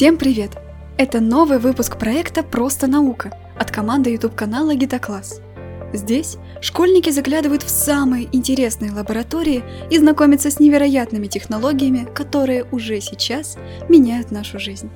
Всем 0.00 0.16
привет! 0.16 0.52
Это 0.96 1.20
новый 1.20 1.58
выпуск 1.58 1.98
проекта 1.98 2.42
«Просто 2.42 2.86
наука» 2.86 3.36
от 3.58 3.70
команды 3.70 4.08
YouTube-канала 4.08 4.74
«Гитокласс». 4.74 5.42
Здесь 5.92 6.38
школьники 6.62 7.10
заглядывают 7.10 7.62
в 7.62 7.68
самые 7.68 8.34
интересные 8.34 8.92
лаборатории 8.92 9.62
и 9.90 9.98
знакомятся 9.98 10.50
с 10.50 10.58
невероятными 10.58 11.26
технологиями, 11.26 12.08
которые 12.14 12.64
уже 12.72 12.98
сейчас 13.02 13.58
меняют 13.90 14.30
нашу 14.30 14.58
жизнь. 14.58 14.88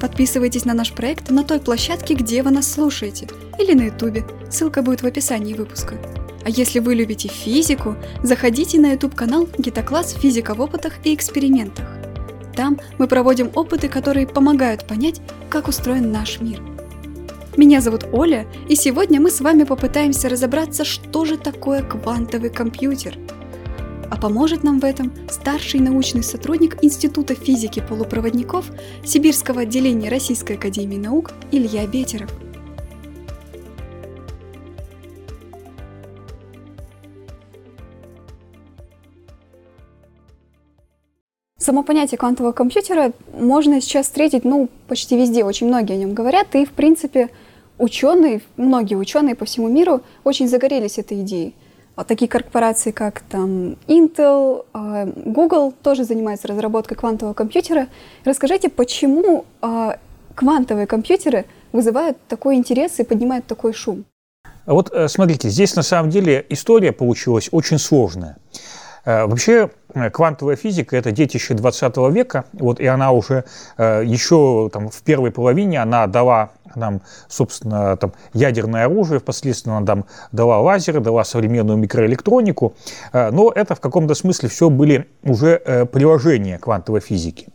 Подписывайтесь 0.00 0.66
на 0.66 0.74
наш 0.74 0.92
проект 0.92 1.28
на 1.30 1.42
той 1.42 1.58
площадке, 1.58 2.14
где 2.14 2.44
вы 2.44 2.52
нас 2.52 2.70
слушаете, 2.70 3.26
или 3.58 3.74
на 3.74 3.86
YouTube, 3.86 4.24
ссылка 4.52 4.82
будет 4.82 5.02
в 5.02 5.06
описании 5.06 5.54
выпуска. 5.54 5.96
А 6.44 6.48
если 6.48 6.78
вы 6.78 6.94
любите 6.94 7.26
физику, 7.26 7.96
заходите 8.22 8.78
на 8.78 8.92
YouTube-канал 8.92 9.48
«Гитокласс. 9.58 10.12
Физика 10.14 10.54
в 10.54 10.60
опытах 10.60 10.92
и 11.02 11.12
экспериментах». 11.12 12.01
Там 12.54 12.78
мы 12.98 13.06
проводим 13.06 13.50
опыты, 13.54 13.88
которые 13.88 14.26
помогают 14.26 14.86
понять, 14.86 15.20
как 15.48 15.68
устроен 15.68 16.12
наш 16.12 16.40
мир. 16.40 16.60
Меня 17.56 17.80
зовут 17.80 18.06
Оля, 18.12 18.46
и 18.68 18.74
сегодня 18.74 19.20
мы 19.20 19.30
с 19.30 19.40
вами 19.40 19.64
попытаемся 19.64 20.28
разобраться, 20.28 20.84
что 20.84 21.24
же 21.24 21.36
такое 21.36 21.82
квантовый 21.82 22.50
компьютер. 22.50 23.18
А 24.10 24.16
поможет 24.16 24.62
нам 24.62 24.80
в 24.80 24.84
этом 24.84 25.12
старший 25.30 25.80
научный 25.80 26.22
сотрудник 26.22 26.82
Института 26.82 27.34
физики 27.34 27.82
полупроводников 27.86 28.66
Сибирского 29.04 29.62
отделения 29.62 30.08
Российской 30.08 30.56
академии 30.56 30.98
наук 30.98 31.32
Илья 31.50 31.86
Бетеров– 31.86 32.30
Само 41.62 41.84
понятие 41.84 42.18
квантового 42.18 42.50
компьютера 42.50 43.12
можно 43.38 43.80
сейчас 43.80 44.06
встретить, 44.06 44.44
ну, 44.44 44.68
почти 44.88 45.16
везде, 45.16 45.44
очень 45.44 45.68
многие 45.68 45.92
о 45.92 45.96
нем 45.96 46.12
говорят, 46.12 46.56
и, 46.56 46.64
в 46.64 46.72
принципе, 46.72 47.28
ученые, 47.78 48.40
многие 48.56 48.96
ученые 48.96 49.36
по 49.36 49.44
всему 49.44 49.68
миру 49.68 50.00
очень 50.24 50.48
загорелись 50.48 50.98
этой 50.98 51.20
идеей. 51.20 51.54
А 51.94 52.02
такие 52.02 52.28
корпорации, 52.28 52.90
как 52.90 53.20
там 53.20 53.76
Intel, 53.86 54.64
а, 54.72 55.06
Google 55.06 55.72
тоже 55.84 56.02
занимаются 56.02 56.48
разработкой 56.48 56.96
квантового 56.96 57.32
компьютера. 57.32 57.86
Расскажите, 58.24 58.68
почему 58.68 59.44
а, 59.60 59.98
квантовые 60.34 60.88
компьютеры 60.88 61.44
вызывают 61.70 62.18
такой 62.26 62.56
интерес 62.56 62.98
и 62.98 63.04
поднимают 63.04 63.46
такой 63.46 63.72
шум? 63.72 64.04
Вот 64.66 64.92
э, 64.92 65.06
смотрите, 65.06 65.48
здесь 65.48 65.76
на 65.76 65.82
самом 65.82 66.10
деле 66.10 66.44
история 66.48 66.90
получилась 66.90 67.48
очень 67.52 67.78
сложная. 67.78 68.36
Э, 69.04 69.26
вообще 69.26 69.70
квантовая 70.12 70.56
физика– 70.56 70.96
это 70.98 71.12
детище 71.12 71.54
20 71.54 71.96
века, 72.10 72.44
вот, 72.52 72.80
и 72.80 72.86
она 72.86 73.12
уже 73.12 73.44
э, 73.76 74.02
еще 74.04 74.70
там, 74.72 74.88
в 74.88 75.02
первой 75.02 75.30
половине 75.30 75.80
она 75.80 76.06
дала 76.06 76.50
нам, 76.74 77.02
собственно, 77.28 77.96
там, 77.96 78.12
ядерное 78.32 78.86
оружие, 78.86 79.20
впоследствии 79.20 79.70
она 79.70 79.84
там 79.84 80.04
дала 80.32 80.60
лазеры, 80.60 81.00
дала 81.00 81.24
современную 81.24 81.78
микроэлектронику, 81.78 82.74
э, 83.12 83.30
но 83.30 83.50
это 83.54 83.74
в 83.74 83.80
каком-то 83.80 84.14
смысле 84.14 84.48
все 84.48 84.70
были 84.70 85.08
уже 85.22 85.60
э, 85.64 85.86
приложения 85.86 86.58
квантовой 86.58 87.00
физики. 87.00 87.48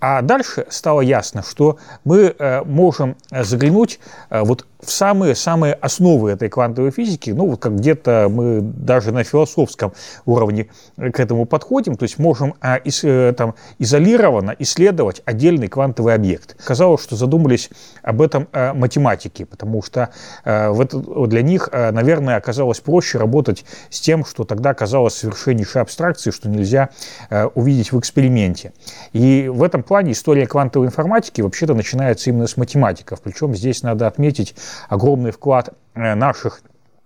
А 0.00 0.22
дальше 0.22 0.66
стало 0.68 1.00
ясно, 1.00 1.42
что 1.42 1.78
мы 2.04 2.34
э, 2.38 2.62
можем 2.64 3.16
заглянуть 3.30 3.98
э, 4.30 4.42
вот 4.42 4.66
в 4.84 4.90
самые-самые 4.90 5.74
основы 5.74 6.30
этой 6.30 6.48
квантовой 6.48 6.90
физики, 6.90 7.30
ну, 7.30 7.46
вот 7.46 7.60
как 7.60 7.76
где-то 7.76 8.28
мы 8.30 8.60
даже 8.60 9.12
на 9.12 9.24
философском 9.24 9.92
уровне 10.24 10.68
к 10.96 11.20
этому 11.20 11.46
подходим, 11.46 11.96
то 11.96 12.04
есть 12.04 12.18
можем 12.18 12.54
а, 12.60 12.76
из, 12.76 13.02
э, 13.04 13.34
там, 13.36 13.54
изолированно 13.78 14.54
исследовать 14.58 15.22
отдельный 15.24 15.68
квантовый 15.68 16.14
объект. 16.14 16.56
Казалось, 16.64 17.02
что 17.02 17.16
задумались 17.16 17.70
об 18.02 18.22
этом 18.22 18.48
э, 18.52 18.72
математики, 18.72 19.44
потому 19.44 19.82
что 19.82 20.10
э, 20.44 20.70
в 20.70 20.80
это, 20.80 20.98
для 21.26 21.42
них, 21.42 21.68
э, 21.72 21.90
наверное, 21.90 22.36
оказалось 22.36 22.80
проще 22.80 23.18
работать 23.18 23.64
с 23.90 24.00
тем, 24.00 24.24
что 24.24 24.44
тогда 24.44 24.74
казалось 24.74 25.14
совершеннейшей 25.14 25.82
абстракцией, 25.82 26.32
что 26.32 26.48
нельзя 26.48 26.90
э, 27.30 27.46
увидеть 27.46 27.92
в 27.92 27.98
эксперименте. 27.98 28.72
И 29.12 29.48
в 29.48 29.62
этом 29.62 29.82
плане 29.82 30.12
история 30.12 30.46
квантовой 30.46 30.88
информатики 30.88 31.40
вообще-то 31.40 31.74
начинается 31.74 32.30
именно 32.30 32.46
с 32.46 32.56
математиков. 32.56 33.20
Причем 33.20 33.54
здесь 33.54 33.82
надо 33.82 34.06
отметить 34.06 34.54
огромный 34.88 35.30
вклад 35.30 35.70
э, 35.94 36.14
наших 36.14 36.62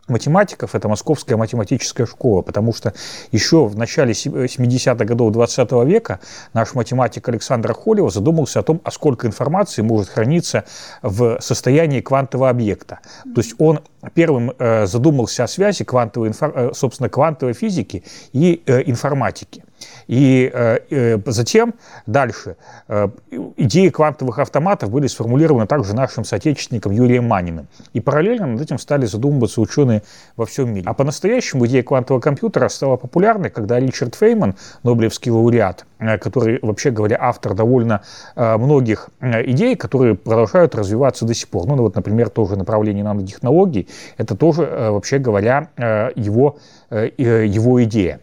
математиков, 0.08 0.74
это 0.74 0.88
Московская 0.88 1.36
математическая 1.36 2.06
школа, 2.06 2.42
потому 2.42 2.72
что 2.72 2.94
еще 3.30 3.66
в 3.66 3.76
начале 3.76 4.12
70-х 4.12 5.04
годов 5.04 5.32
20 5.32 5.72
века 5.84 6.20
наш 6.54 6.74
математик 6.74 7.28
Александр 7.28 7.74
Холев 7.74 8.12
задумался 8.12 8.60
о 8.60 8.62
том, 8.62 8.80
а 8.84 8.90
сколько 8.90 9.26
информации 9.26 9.82
может 9.82 10.08
храниться 10.08 10.64
в 11.02 11.38
состоянии 11.40 12.00
квантового 12.00 12.48
объекта. 12.48 13.00
То 13.34 13.40
есть 13.40 13.54
он 13.58 13.80
первым 14.14 14.52
э, 14.58 14.86
задумался 14.86 15.44
о 15.44 15.48
связи 15.48 15.84
квантовой, 15.84 16.32
э, 16.40 16.70
собственно, 16.74 17.08
квантовой 17.08 17.54
физики 17.54 18.04
и 18.32 18.62
информатики. 18.86 19.64
И 20.08 20.50
э, 20.52 20.78
э, 20.90 21.18
затем 21.26 21.74
дальше 22.06 22.56
э, 22.88 23.08
идеи 23.56 23.90
квантовых 23.90 24.38
автоматов 24.38 24.90
были 24.90 25.06
сформулированы 25.06 25.66
также 25.66 25.94
нашим 25.94 26.24
соотечественником 26.24 26.92
Юрием 26.92 27.24
Маниным. 27.28 27.68
И 27.92 28.00
параллельно 28.00 28.46
над 28.46 28.60
этим 28.62 28.78
стали 28.78 29.04
задумываться 29.04 29.60
ученые 29.60 30.02
во 30.36 30.46
всем 30.46 30.72
мире. 30.72 30.84
А 30.86 30.94
по-настоящему 30.94 31.66
идея 31.66 31.82
квантового 31.82 32.22
компьютера 32.22 32.68
стала 32.68 32.96
популярной, 32.96 33.50
когда 33.50 33.78
Ричард 33.78 34.14
Фейман, 34.14 34.56
Нобелевский 34.82 35.30
лауреат, 35.30 35.84
э, 35.98 36.16
который, 36.16 36.58
вообще 36.62 36.90
говоря, 36.90 37.18
автор 37.20 37.52
довольно 37.52 38.00
э, 38.34 38.56
многих 38.56 39.10
идей, 39.20 39.76
которые 39.76 40.14
продолжают 40.14 40.74
развиваться 40.74 41.26
до 41.26 41.34
сих 41.34 41.48
пор. 41.48 41.66
Ну, 41.66 41.76
вот, 41.76 41.96
например, 41.96 42.30
тоже 42.30 42.56
направление 42.56 43.04
нанотехнологий, 43.04 43.88
это 44.16 44.34
тоже, 44.34 44.62
вообще 44.90 45.18
говоря, 45.18 45.68
его, 46.16 46.58
его 46.90 47.84
идея. 47.84 48.20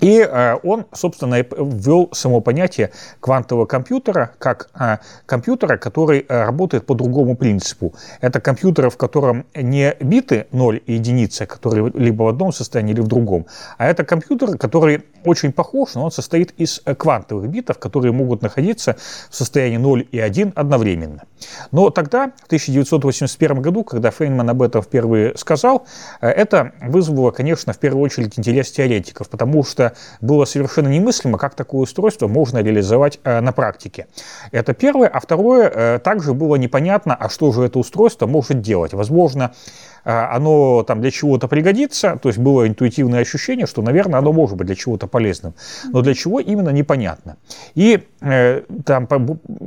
И 0.00 0.18
э, 0.20 0.56
он, 0.62 0.86
собственно, 0.92 1.36
ввел 1.36 2.10
само 2.12 2.40
понятие 2.40 2.90
квантового 3.20 3.64
компьютера 3.64 4.32
как 4.38 4.68
э, 4.78 4.98
компьютера, 5.24 5.78
который 5.78 6.26
э, 6.28 6.44
работает 6.44 6.84
по 6.84 6.94
другому 6.94 7.34
принципу. 7.34 7.94
Это 8.20 8.40
компьютер, 8.40 8.90
в 8.90 8.96
котором 8.98 9.46
не 9.54 9.94
биты 10.00 10.46
0 10.52 10.82
и 10.84 10.92
единица, 10.92 11.46
которые 11.46 11.90
либо 11.94 12.24
в 12.24 12.28
одном 12.28 12.52
состоянии, 12.52 12.92
или 12.92 13.00
в 13.00 13.08
другом, 13.08 13.46
а 13.78 13.86
это 13.86 14.04
компьютер, 14.04 14.58
который 14.58 15.04
очень 15.26 15.52
похож, 15.52 15.94
но 15.94 16.04
он 16.04 16.10
состоит 16.10 16.52
из 16.56 16.80
квантовых 16.80 17.48
битов, 17.48 17.78
которые 17.78 18.12
могут 18.12 18.42
находиться 18.42 18.96
в 19.30 19.36
состоянии 19.36 19.76
0 19.76 20.06
и 20.10 20.18
1 20.18 20.52
одновременно. 20.54 21.22
Но 21.72 21.90
тогда, 21.90 22.32
в 22.42 22.46
1981 22.46 23.60
году, 23.60 23.84
когда 23.84 24.10
Фейнман 24.10 24.48
об 24.48 24.62
этом 24.62 24.82
впервые 24.82 25.36
сказал, 25.36 25.86
это 26.20 26.72
вызвало, 26.80 27.30
конечно, 27.30 27.72
в 27.72 27.78
первую 27.78 28.04
очередь 28.04 28.38
интерес 28.38 28.70
теоретиков, 28.70 29.28
потому 29.28 29.64
что 29.64 29.92
было 30.20 30.44
совершенно 30.44 30.88
немыслимо, 30.88 31.38
как 31.38 31.54
такое 31.54 31.82
устройство 31.82 32.28
можно 32.28 32.62
реализовать 32.62 33.20
э, 33.24 33.40
на 33.40 33.52
практике. 33.52 34.06
Это 34.52 34.74
первое. 34.74 35.08
А 35.08 35.20
второе, 35.20 35.68
э, 35.68 35.98
также 35.98 36.34
было 36.34 36.56
непонятно, 36.56 37.14
а 37.14 37.28
что 37.28 37.52
же 37.52 37.62
это 37.62 37.78
устройство 37.78 38.26
может 38.26 38.60
делать. 38.60 38.92
Возможно, 38.92 39.54
э, 40.04 40.10
оно 40.10 40.82
там 40.82 41.00
для 41.00 41.10
чего-то 41.10 41.48
пригодится, 41.48 42.18
то 42.20 42.28
есть 42.28 42.38
было 42.38 42.66
интуитивное 42.66 43.20
ощущение, 43.20 43.66
что, 43.66 43.82
наверное, 43.82 44.18
оно 44.18 44.32
может 44.32 44.56
быть 44.56 44.66
для 44.66 44.76
чего-то 44.76 45.06
полезным, 45.16 45.54
но 45.92 46.02
для 46.02 46.14
чего 46.14 46.40
именно 46.40 46.72
непонятно. 46.72 47.36
И 47.78 48.00
там 48.84 49.08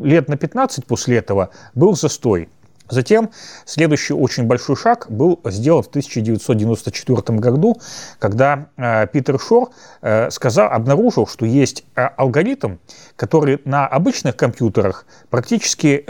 лет 0.04 0.30
на 0.30 0.38
15 0.38 0.86
после 0.86 1.18
этого 1.18 1.50
был 1.76 1.96
застой. 1.96 2.48
Затем 2.90 3.30
следующий 3.66 4.14
очень 4.14 4.46
большой 4.46 4.76
шаг 4.76 5.08
был 5.10 5.40
сделан 5.46 5.84
в 5.84 5.88
1994 5.88 7.40
году, 7.40 7.80
когда 8.20 8.70
э, 8.78 9.08
Питер 9.08 9.40
Шор 9.40 9.70
э, 10.02 10.30
сказал, 10.32 10.72
обнаружил, 10.72 11.28
что 11.28 11.46
есть 11.46 11.86
э, 11.96 12.02
алгоритм, 12.18 12.78
который 13.16 13.62
на 13.66 13.88
обычных 13.88 14.36
компьютерах 14.36 15.06
практически 15.30 16.06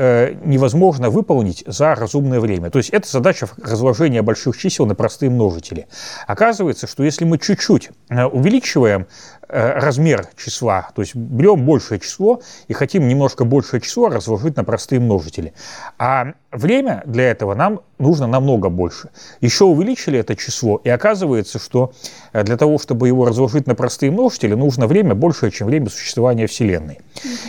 невозможно 0.45 1.09
выполнить 1.09 1.63
за 1.65 1.95
разумное 1.95 2.39
время. 2.39 2.69
То 2.69 2.77
есть 2.77 2.89
это 2.89 3.09
задача 3.09 3.47
разложения 3.61 4.21
больших 4.21 4.57
чисел 4.57 4.85
на 4.85 4.95
простые 4.95 5.29
множители. 5.29 5.87
Оказывается, 6.27 6.87
что 6.87 7.03
если 7.03 7.25
мы 7.25 7.37
чуть-чуть 7.37 7.89
увеличиваем 8.09 9.07
размер 9.47 10.27
числа, 10.37 10.89
то 10.95 11.01
есть 11.01 11.15
берем 11.15 11.65
большее 11.65 11.99
число 11.99 12.41
и 12.67 12.73
хотим 12.73 13.07
немножко 13.07 13.45
большее 13.45 13.81
число 13.81 14.09
разложить 14.09 14.55
на 14.55 14.63
простые 14.63 14.99
множители. 14.99 15.53
А 15.97 16.33
время 16.51 17.03
для 17.05 17.31
этого 17.31 17.53
нам 17.53 17.81
нужно 17.99 18.27
намного 18.27 18.69
больше. 18.69 19.09
Еще 19.41 19.65
увеличили 19.65 20.19
это 20.19 20.35
число, 20.35 20.81
и 20.83 20.89
оказывается, 20.89 21.59
что 21.59 21.93
э, 22.33 22.43
для 22.43 22.57
того, 22.57 22.79
чтобы 22.79 23.07
его 23.07 23.25
разложить 23.25 23.67
на 23.67 23.75
простые 23.75 24.11
множители, 24.11 24.53
нужно 24.53 24.87
время 24.87 25.15
большее, 25.15 25.51
чем 25.51 25.67
время 25.67 25.89
существования 25.89 26.47
Вселенной. 26.47 26.99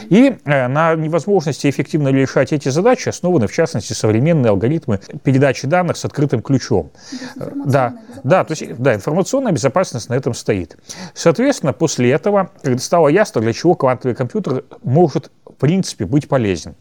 И 0.08 0.36
э, 0.44 0.68
на 0.68 0.94
невозможности 0.94 1.70
эффективно 1.70 2.08
решать 2.08 2.52
эти 2.52 2.68
задачи 2.68 3.08
основаны, 3.08 3.46
в 3.46 3.52
частности, 3.52 3.92
современные 3.92 4.50
алгоритмы 4.50 5.00
передачи 5.22 5.66
данных 5.66 5.96
с 5.96 6.04
открытым 6.04 6.42
ключом. 6.42 6.90
Да, 7.36 7.94
да, 8.24 8.44
то 8.44 8.52
есть 8.52 8.76
да, 8.76 8.94
информационная 8.94 9.52
безопасность 9.52 10.08
на 10.08 10.14
этом 10.14 10.34
стоит. 10.34 10.76
Соответственно, 11.14 11.72
после 11.72 12.10
этого, 12.10 12.50
стало 12.78 13.08
ясно, 13.08 13.40
для 13.40 13.52
чего 13.52 13.74
квантовый 13.74 14.16
компьютер 14.16 14.64
может 14.82 15.30
принципе 15.60 16.06
быть 16.06 16.28
полезен. 16.28 16.74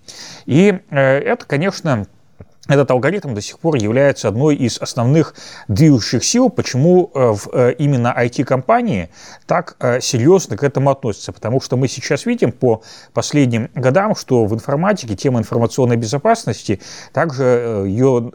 И 0.45 0.79
это, 0.89 1.45
конечно, 1.45 2.07
этот 2.69 2.91
алгоритм 2.91 3.33
до 3.33 3.41
сих 3.41 3.59
пор 3.59 3.75
является 3.75 4.27
одной 4.27 4.55
из 4.55 4.77
основных 4.77 5.33
движущих 5.67 6.23
сил, 6.23 6.49
почему 6.49 7.11
э, 7.13 7.31
в, 7.31 7.49
э, 7.51 7.73
именно 7.79 8.13
IT-компании 8.15 9.09
так 9.47 9.75
э, 9.79 9.99
серьезно 10.01 10.55
к 10.55 10.63
этому 10.63 10.91
относятся. 10.91 11.33
Потому 11.33 11.61
что 11.61 11.77
мы 11.77 11.87
сейчас 11.87 12.25
видим 12.27 12.51
по 12.51 12.83
последним 13.13 13.69
годам, 13.73 14.15
что 14.15 14.45
в 14.45 14.53
информатике 14.53 15.15
тема 15.15 15.39
информационной 15.39 15.97
безопасности, 15.97 16.79
также 17.11 17.83
ее 17.87 18.29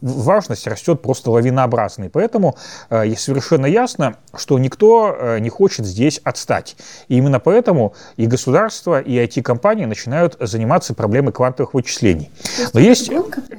важность 0.00 0.66
растет 0.66 1.02
просто 1.02 1.30
лавинообразно. 1.30 2.04
И 2.04 2.08
поэтому 2.08 2.56
совершенно 2.88 3.66
ясно, 3.66 4.16
что 4.34 4.58
никто 4.58 5.36
не 5.38 5.48
хочет 5.48 5.86
здесь 5.86 6.20
отстать. 6.24 6.76
И 7.08 7.16
именно 7.16 7.38
поэтому 7.38 7.94
и 8.16 8.26
государство, 8.26 9.00
и 9.00 9.12
IT-компании 9.12 9.84
начинают 9.84 10.36
заниматься 10.40 10.94
проблемой 10.94 11.32
квантовых 11.32 11.74
вычислений. 11.74 12.30
Но 12.72 12.80
есть... 12.80 13.10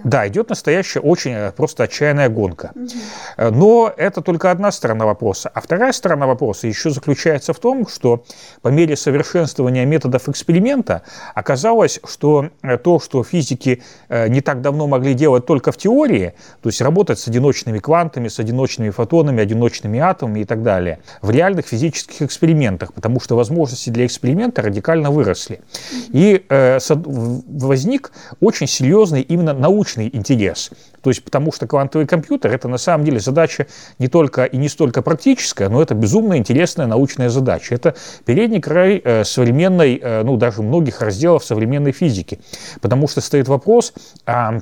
Да, 0.03 0.16
да, 0.17 0.27
идет 0.27 0.49
настоящая 0.49 1.01
очень 1.01 1.31
э, 1.31 1.51
просто 1.51 1.83
отчаянная 1.83 2.29
гонка. 2.29 2.71
Угу. 2.73 3.51
Но 3.51 3.93
это 3.95 4.21
только 4.21 4.49
одна 4.49 4.71
сторона 4.71 5.05
вопроса. 5.05 5.51
А 5.53 5.61
вторая 5.61 5.91
сторона 5.91 6.25
вопроса 6.25 6.67
еще 6.67 6.89
заключается 6.89 7.53
в 7.53 7.59
том, 7.59 7.87
что 7.87 8.23
по 8.63 8.69
мере 8.69 8.95
совершенствования 8.95 9.85
методов 9.85 10.27
эксперимента 10.27 11.03
оказалось, 11.35 11.99
что 12.03 12.49
э, 12.63 12.77
то, 12.77 12.99
что 12.99 13.23
физики 13.23 13.83
не 14.09 14.41
так 14.41 14.61
давно 14.61 14.87
могли 14.87 15.13
делать 15.13 15.45
только 15.45 15.71
в 15.71 15.77
теории, 15.77 16.33
то 16.61 16.69
есть 16.69 16.81
работать 16.81 17.19
с 17.19 17.27
одиночными 17.27 17.79
квантами, 17.79 18.27
с 18.27 18.39
одиночными 18.39 18.89
фотонами, 18.89 19.43
одиночными 19.43 19.99
атомами 19.99 20.39
и 20.39 20.45
так 20.45 20.63
далее, 20.63 20.99
в 21.21 21.29
реальных 21.29 21.67
физических 21.67 22.21
экспериментах, 22.21 22.93
потому 22.93 23.19
что 23.19 23.35
возможности 23.35 23.89
для 23.89 24.05
эксперимента 24.05 24.61
радикально 24.61 25.11
выросли. 25.11 25.59
И 26.09 26.43
э, 26.49 26.79
возник 26.87 28.11
очень 28.39 28.67
серьезный 28.67 29.21
именно 29.21 29.53
научный 29.53 29.96
интерес. 30.05 30.71
То 31.01 31.09
есть 31.09 31.23
потому 31.23 31.51
что 31.51 31.67
квантовый 31.67 32.07
компьютер 32.07 32.51
это 32.51 32.67
на 32.67 32.77
самом 32.77 33.05
деле 33.05 33.19
задача 33.19 33.67
не 33.99 34.07
только 34.07 34.45
и 34.45 34.57
не 34.57 34.69
столько 34.69 35.01
практическая, 35.01 35.69
но 35.69 35.81
это 35.81 35.95
безумно 35.95 36.37
интересная 36.37 36.87
научная 36.87 37.29
задача. 37.29 37.75
Это 37.75 37.95
передний 38.25 38.61
край 38.61 39.01
э, 39.03 39.23
современной, 39.23 39.99
э, 40.01 40.23
ну 40.23 40.37
даже 40.37 40.61
многих 40.61 41.01
разделов 41.01 41.43
современной 41.43 41.91
физики. 41.91 42.39
Потому 42.81 43.07
что 43.07 43.21
стоит 43.21 43.47
вопрос, 43.47 43.93
а 44.25 44.59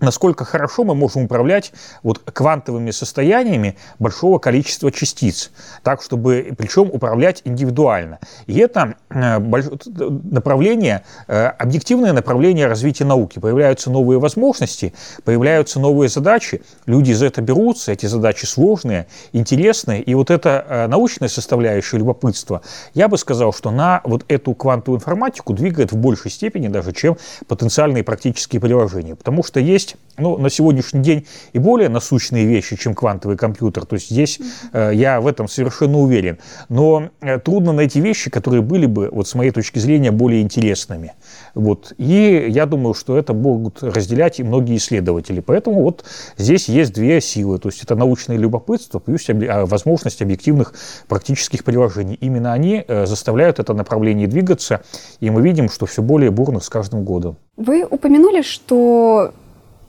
насколько 0.00 0.44
хорошо 0.44 0.84
мы 0.84 0.94
можем 0.94 1.24
управлять 1.24 1.72
вот 2.02 2.18
квантовыми 2.18 2.90
состояниями 2.90 3.76
большого 3.98 4.38
количества 4.38 4.92
частиц, 4.92 5.50
так 5.82 6.02
чтобы, 6.02 6.54
причем 6.56 6.90
управлять 6.92 7.40
индивидуально. 7.44 8.18
И 8.46 8.58
это 8.58 8.94
э, 9.08 9.38
направление, 9.38 11.04
э, 11.28 11.46
объективное 11.46 12.12
направление 12.12 12.66
развития 12.66 13.04
науки. 13.04 13.38
Появляются 13.38 13.90
новые 13.90 14.18
возможности, 14.18 14.92
появляются 15.24 15.80
новые 15.80 16.08
задачи, 16.10 16.62
люди 16.84 17.12
за 17.12 17.26
это 17.26 17.40
берутся, 17.40 17.92
эти 17.92 18.06
задачи 18.06 18.44
сложные, 18.44 19.06
интересные, 19.32 20.02
и 20.02 20.14
вот 20.14 20.30
эта 20.30 20.64
э, 20.68 20.86
научная 20.88 21.28
составляющая 21.28 21.96
любопытства, 21.96 22.60
я 22.92 23.08
бы 23.08 23.16
сказал, 23.16 23.52
что 23.52 23.70
на 23.70 24.02
вот 24.04 24.24
эту 24.28 24.54
квантовую 24.54 24.98
информатику 24.98 25.54
двигает 25.54 25.92
в 25.92 25.96
большей 25.96 26.30
степени 26.30 26.68
даже, 26.68 26.92
чем 26.92 27.16
потенциальные 27.48 28.04
практические 28.04 28.60
приложения, 28.60 29.14
потому 29.14 29.42
что 29.42 29.58
есть 29.58 29.85
есть 29.86 29.96
ну, 30.18 30.38
на 30.38 30.48
сегодняшний 30.48 31.02
день 31.02 31.26
и 31.52 31.58
более 31.58 31.88
насущные 31.88 32.46
вещи, 32.46 32.76
чем 32.76 32.94
квантовый 32.94 33.36
компьютер. 33.36 33.84
То 33.84 33.96
есть 33.96 34.10
здесь 34.10 34.40
э, 34.72 34.92
я 34.94 35.20
в 35.20 35.26
этом 35.26 35.46
совершенно 35.46 35.98
уверен. 35.98 36.38
Но 36.68 37.10
э, 37.20 37.38
трудно 37.38 37.72
найти 37.72 38.00
вещи, 38.00 38.30
которые 38.30 38.62
были 38.62 38.86
бы, 38.86 39.10
вот 39.12 39.28
с 39.28 39.34
моей 39.34 39.50
точки 39.50 39.78
зрения, 39.78 40.10
более 40.10 40.40
интересными. 40.40 41.12
Вот. 41.54 41.92
И 41.98 42.46
я 42.48 42.64
думаю, 42.64 42.94
что 42.94 43.18
это 43.18 43.34
могут 43.34 43.82
разделять 43.82 44.40
и 44.40 44.42
многие 44.42 44.76
исследователи. 44.76 45.40
Поэтому 45.40 45.82
вот 45.82 46.04
здесь 46.38 46.68
есть 46.68 46.94
две 46.94 47.20
силы. 47.20 47.58
То 47.58 47.68
есть 47.68 47.82
это 47.82 47.94
научное 47.94 48.38
любопытство 48.38 48.98
плюс 48.98 49.28
а, 49.28 49.66
возможность 49.66 50.22
объективных 50.22 50.72
практических 51.08 51.62
приложений. 51.62 52.16
Именно 52.22 52.54
они 52.54 52.82
э, 52.86 53.04
заставляют 53.04 53.58
это 53.58 53.74
направление 53.74 54.28
двигаться, 54.28 54.82
и 55.20 55.28
мы 55.28 55.42
видим, 55.42 55.68
что 55.68 55.84
все 55.84 56.00
более 56.00 56.30
бурно 56.30 56.60
с 56.60 56.70
каждым 56.70 57.04
годом. 57.04 57.36
Вы 57.56 57.84
упомянули, 57.84 58.42
что 58.42 59.32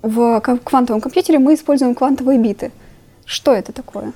в 0.02 0.40
квантовом 0.40 1.02
компьютере 1.02 1.40
мы 1.40 1.54
используем 1.56 1.96
квантовые 1.96 2.40
биты. 2.40 2.72
Что 3.26 3.54
это 3.54 3.74
такое? 3.74 4.14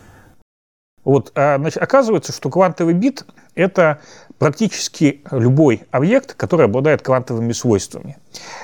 Вот, 1.03 1.31
а, 1.35 1.57
значит, 1.57 1.81
оказывается, 1.81 2.31
что 2.31 2.49
квантовый 2.49 2.93
бит– 2.93 3.25
это 3.55 3.99
практически 4.37 5.21
любой 5.31 5.83
объект, 5.91 6.35
который 6.35 6.65
обладает 6.65 7.01
квантовыми 7.01 7.51
свойствами. 7.53 8.17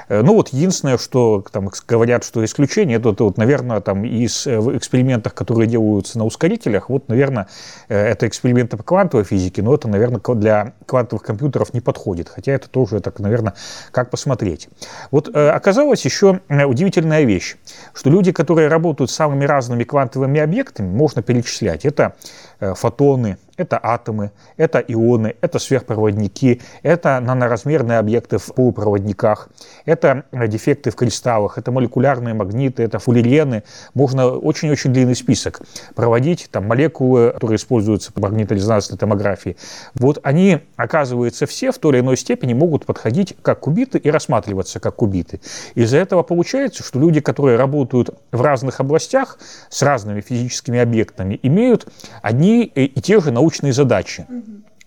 Э, 0.10 0.22
ну 0.22 0.34
вот 0.34 0.50
единственное, 0.50 0.98
что 0.98 1.44
там 1.52 1.70
говорят, 1.88 2.24
что 2.24 2.44
исключение, 2.44 2.98
это, 2.98 3.10
это 3.10 3.24
вот, 3.24 3.38
наверное, 3.38 3.82
там 3.82 4.06
из 4.06 4.48
э, 4.48 4.60
в 4.60 4.78
экспериментах, 4.78 5.34
которые 5.34 5.68
делаются 5.68 6.18
на 6.18 6.26
ускорителях, 6.26 6.90
вот, 6.90 7.08
наверное, 7.10 7.48
э, 7.90 7.98
это 7.98 8.28
эксперименты 8.28 8.78
по 8.78 8.84
квантовой 8.84 9.26
физике, 9.26 9.62
но 9.62 9.74
это, 9.74 9.88
наверное, 9.88 10.22
для 10.36 10.74
квантовых 10.86 11.24
компьютеров 11.24 11.74
не 11.74 11.82
подходит, 11.82 12.30
хотя 12.30 12.52
это 12.52 12.70
тоже, 12.70 13.00
так, 13.00 13.20
наверное, 13.20 13.54
как 13.92 14.10
посмотреть. 14.10 14.70
Вот 15.12 15.36
оказалась 15.36 16.04
еще 16.06 16.42
удивительная 16.50 17.24
вещь, 17.24 17.58
что 17.94 18.10
люди, 18.10 18.32
которые 18.32 18.68
работают 18.68 19.12
с 19.12 19.16
самыми 19.16 19.46
разными 19.46 19.84
квантовыми 19.84 20.40
объектами, 20.40 20.88
можно 20.88 21.22
перечислять. 21.22 21.86
Это 21.86 22.16
фотоны, 22.60 23.38
это 23.58 23.80
атомы, 23.82 24.32
это 24.56 24.80
ионы, 24.80 25.36
это 25.42 25.60
сверхпроводники, 25.60 26.62
это 26.84 27.20
наноразмерные 27.20 27.98
объекты 27.98 28.38
в 28.38 28.54
полупроводниках, 28.54 29.50
это 29.86 30.24
дефекты 30.32 30.92
в 30.92 30.96
кристаллах, 30.96 31.58
это 31.58 31.72
молекулярные 31.72 32.34
магниты, 32.34 32.84
это 32.84 33.00
фуллерены. 33.00 33.64
Можно 33.94 34.28
очень-очень 34.28 34.94
длинный 34.94 35.16
список 35.16 35.62
проводить, 35.96 36.48
там 36.52 36.68
молекулы, 36.68 37.32
которые 37.32 37.58
используются 37.58 38.12
по 38.12 38.22
магниторезонансной 38.22 38.98
томографии. 38.98 39.58
Вот 39.94 40.20
они, 40.24 40.60
оказывается, 40.76 41.46
все 41.46 41.72
в 41.72 41.78
той 41.78 41.94
или 41.94 42.00
иной 42.02 42.18
степени 42.18 42.54
могут 42.54 42.86
подходить 42.86 43.36
как 43.42 43.62
кубиты 43.62 43.98
и 43.98 44.10
рассматриваться 44.10 44.80
как 44.80 44.96
кубиты. 44.96 45.40
Из-за 45.76 45.98
этого 45.98 46.24
получается, 46.24 46.84
что 46.84 47.00
люди, 47.00 47.22
которые 47.22 47.58
работают 47.58 48.10
в 48.32 48.42
разных 48.42 48.80
областях 48.80 49.40
с 49.70 49.82
разными 49.82 50.22
физическими 50.22 50.80
объектами, 50.80 51.40
имеют 51.44 51.88
одни 52.22 52.64
и 52.64 53.02
те 53.02 53.20
же 53.20 53.32
научные 53.32 53.74
задачи. 53.74 54.26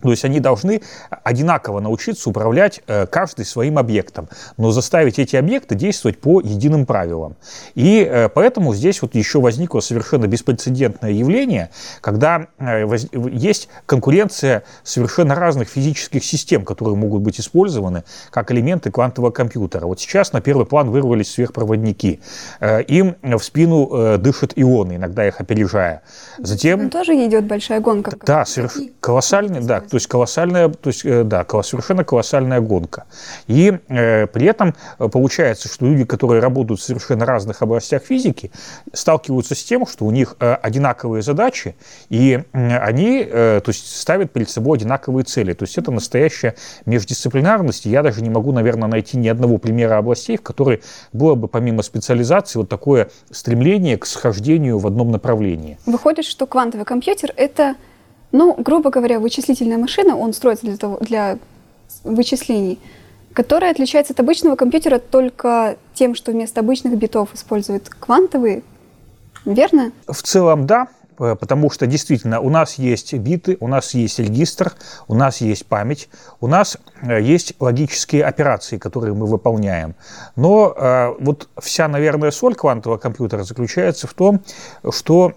То 0.02 0.10
есть 0.10 0.24
они 0.24 0.40
должны 0.40 0.82
одинаково 1.24 1.80
научиться 1.80 2.30
управлять 2.30 2.80
э, 2.86 3.06
каждый 3.06 3.44
своим 3.44 3.78
объектом, 3.78 4.28
но 4.56 4.70
заставить 4.70 5.18
эти 5.18 5.36
объекты 5.36 5.74
действовать 5.74 6.18
по 6.18 6.40
единым 6.40 6.86
правилам. 6.86 7.36
И 7.74 8.06
э, 8.08 8.28
поэтому 8.28 8.74
здесь 8.74 9.02
вот 9.02 9.14
еще 9.14 9.40
возникло 9.40 9.80
совершенно 9.80 10.26
беспрецедентное 10.26 11.10
явление, 11.10 11.70
когда 12.00 12.46
э, 12.58 12.86
есть 13.30 13.68
конкуренция 13.86 14.64
совершенно 14.82 15.34
разных 15.34 15.68
физических 15.68 16.24
систем, 16.24 16.64
которые 16.64 16.96
могут 16.96 17.22
быть 17.22 17.40
использованы 17.40 18.04
как 18.30 18.50
элементы 18.52 18.90
квантового 18.90 19.30
компьютера. 19.30 19.86
Вот 19.86 20.00
сейчас 20.00 20.32
на 20.32 20.40
первый 20.40 20.66
план 20.66 20.90
вырвались 20.90 21.32
сверхпроводники. 21.32 22.20
Им 22.60 23.16
в 23.22 23.38
спину 23.40 24.18
дышат 24.18 24.52
ионы, 24.56 24.96
иногда 24.96 25.26
их 25.26 25.40
опережая. 25.40 26.02
Затем... 26.38 26.84
Ну, 26.84 26.90
тоже 26.90 27.14
идет 27.26 27.44
большая 27.44 27.80
гонка. 27.80 28.16
Да, 28.24 28.44
соверш... 28.44 28.74
колоссальный, 29.00 29.60
да, 29.60 29.80
то 29.90 29.96
есть 29.96 30.06
колоссальная, 30.06 30.68
то 30.68 30.88
есть, 30.88 31.04
э, 31.04 31.24
да, 31.24 31.44
совершенно 31.62 32.04
колоссальная 32.04 32.60
гонка. 32.60 33.04
И 33.46 33.78
э, 33.88 34.26
при 34.26 34.46
этом 34.46 34.74
э, 34.98 35.08
получается, 35.08 35.68
что 35.68 35.86
люди, 35.86 36.04
которые 36.04 36.40
работают 36.40 36.80
в 36.80 36.84
совершенно 36.84 37.26
разных 37.26 37.62
областях 37.62 38.02
физики, 38.04 38.50
сталкиваются 38.92 39.54
с 39.54 39.64
тем, 39.64 39.86
что 39.86 40.04
у 40.04 40.10
них 40.10 40.36
э, 40.40 40.54
одинаковые 40.54 41.22
задачи, 41.22 41.74
и 42.08 42.42
э, 42.52 42.78
они 42.78 43.26
э, 43.28 43.60
то 43.64 43.70
есть, 43.70 43.96
ставят 43.96 44.32
перед 44.32 44.48
собой 44.48 44.78
одинаковые 44.78 45.24
цели. 45.24 45.52
То 45.52 45.64
есть 45.64 45.76
это 45.76 45.90
настоящая 45.90 46.54
междисциплинарность. 46.86 47.84
Я 47.86 48.02
даже 48.02 48.22
не 48.22 48.30
могу, 48.30 48.52
наверное, 48.52 48.88
найти 48.88 49.16
ни 49.16 49.28
одного 49.28 49.58
примера 49.58 49.98
областей, 49.98 50.36
в 50.36 50.42
которой 50.42 50.82
было 51.12 51.34
бы 51.34 51.48
помимо 51.48 51.82
специализации 51.82 52.58
вот 52.58 52.68
такое 52.68 53.10
стремление 53.30 53.98
к 53.98 54.06
схождению 54.06 54.78
в 54.78 54.86
одном 54.86 55.10
направлении. 55.10 55.78
Выходит, 55.86 56.24
что 56.24 56.46
квантовый 56.46 56.86
компьютер— 56.86 57.32
это 57.36 57.74
ну, 58.32 58.54
грубо 58.58 58.90
говоря, 58.90 59.18
вычислительная 59.18 59.78
машина, 59.78 60.16
он 60.16 60.32
строится 60.32 60.66
для, 60.66 60.76
того, 60.76 60.98
для 61.00 61.38
вычислений, 62.04 62.78
которая 63.32 63.70
отличается 63.70 64.12
от 64.12 64.20
обычного 64.20 64.56
компьютера 64.56 64.98
только 64.98 65.76
тем, 65.94 66.14
что 66.14 66.32
вместо 66.32 66.60
обычных 66.60 66.96
битов 66.96 67.34
использует 67.34 67.88
квантовые, 67.88 68.62
верно? 69.44 69.92
В 70.06 70.22
целом, 70.22 70.66
да. 70.66 70.88
Э, 71.20 71.36
потому 71.38 71.70
что 71.70 71.86
действительно 71.86 72.40
у 72.40 72.48
нас 72.48 72.74
есть 72.74 73.12
биты, 73.14 73.56
у 73.60 73.68
нас 73.68 73.94
есть 73.94 74.18
регистр, 74.18 74.72
у 75.06 75.14
нас 75.14 75.40
есть 75.40 75.66
память, 75.66 76.08
у 76.40 76.46
нас 76.46 76.78
э, 77.02 77.20
есть 77.20 77.54
логические 77.60 78.24
операции, 78.24 78.78
которые 78.78 79.14
мы 79.14 79.26
выполняем. 79.26 79.94
Но 80.36 80.74
э, 80.76 81.14
вот 81.20 81.48
вся, 81.60 81.88
наверное, 81.88 82.30
соль 82.30 82.54
квантового 82.54 82.98
компьютера 82.98 83.42
заключается 83.42 84.06
в 84.06 84.14
том, 84.14 84.40
что 84.90 85.34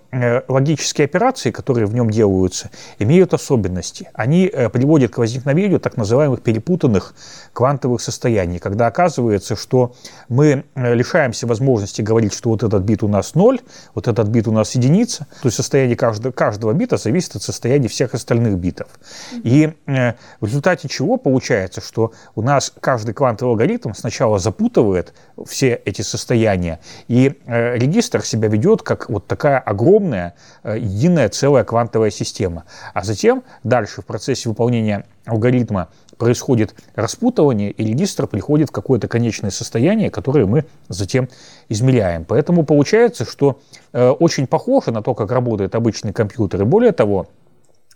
логические 0.48 1.06
операции, 1.06 1.52
которые 1.52 1.86
в 1.86 1.94
нем 1.94 2.10
делаются, 2.10 2.70
имеют 3.00 3.34
особенности. 3.34 4.10
Они 4.14 4.48
приводят 4.72 5.12
к 5.12 5.18
возникновению 5.18 5.80
так 5.80 5.98
называемых 5.98 6.42
перепутанных 6.42 7.14
квантовых 7.52 8.02
состояний, 8.02 8.60
когда 8.60 8.88
оказывается, 8.88 9.56
что 9.56 9.96
мы 10.30 10.64
лишаемся 10.76 11.48
возможности 11.48 12.02
говорить, 12.02 12.34
что 12.34 12.50
вот 12.50 12.64
этот 12.64 12.84
бит 12.84 13.04
у 13.04 13.08
нас 13.08 13.36
ноль, 13.36 13.60
вот 13.96 14.08
этот 14.08 14.28
бит 14.28 14.48
у 14.48 14.52
нас 14.52 14.76
единица, 14.76 15.28
то 15.42 15.48
есть 15.48 15.60
состояние 15.74 15.98
каждого, 15.98 16.32
каждого 16.32 16.74
бита 16.74 16.98
зависит 16.98 17.36
от 17.36 17.42
состояния 17.42 17.88
всех 17.88 18.14
остальных 18.14 18.60
битов. 18.60 18.88
И 19.32 19.74
э, 19.88 20.14
в 20.40 20.46
результате 20.46 20.88
чего 20.88 21.18
получается, 21.18 21.82
что 21.82 22.14
у 22.36 22.44
нас 22.44 22.72
каждый 22.80 23.16
квантовый 23.16 23.54
алгоритм 23.54 23.94
сначала 23.94 24.38
запутывает 24.38 25.16
все 25.48 25.82
эти 25.86 26.04
состояния, 26.04 26.80
и 27.08 27.40
э, 27.48 27.76
регистр 27.76 28.22
себя 28.22 28.50
ведет 28.50 28.84
как 28.84 29.10
вот 29.10 29.26
такая 29.26 29.58
огромная 29.58 30.36
э, 30.64 30.78
единая 30.78 31.30
целая 31.30 31.64
квантовая 31.64 32.12
система. 32.12 32.66
А 32.94 33.04
затем 33.04 33.44
дальше 33.64 34.04
в 34.04 34.06
процессе 34.06 34.50
выполнения 34.50 35.06
алгоритма 35.26 35.90
происходит 36.24 36.74
распутывание, 36.96 37.70
и 37.70 37.84
регистр 37.84 38.28
приходит 38.28 38.70
в 38.70 38.72
какое-то 38.72 39.10
конечное 39.10 39.52
состояние, 39.52 40.10
которое 40.10 40.46
мы 40.46 40.64
затем 40.88 41.28
измеряем. 41.68 42.24
Поэтому 42.24 42.64
получается, 42.64 43.26
что 43.26 43.60
э, 43.92 44.10
очень 44.10 44.48
похоже 44.48 44.92
на 44.92 45.04
то, 45.04 45.16
как 45.16 45.32
работает 45.32 45.76
обычный 45.76 46.14
компьютер. 46.14 46.62
И 46.62 46.64
более 46.64 46.94
того, 46.94 47.28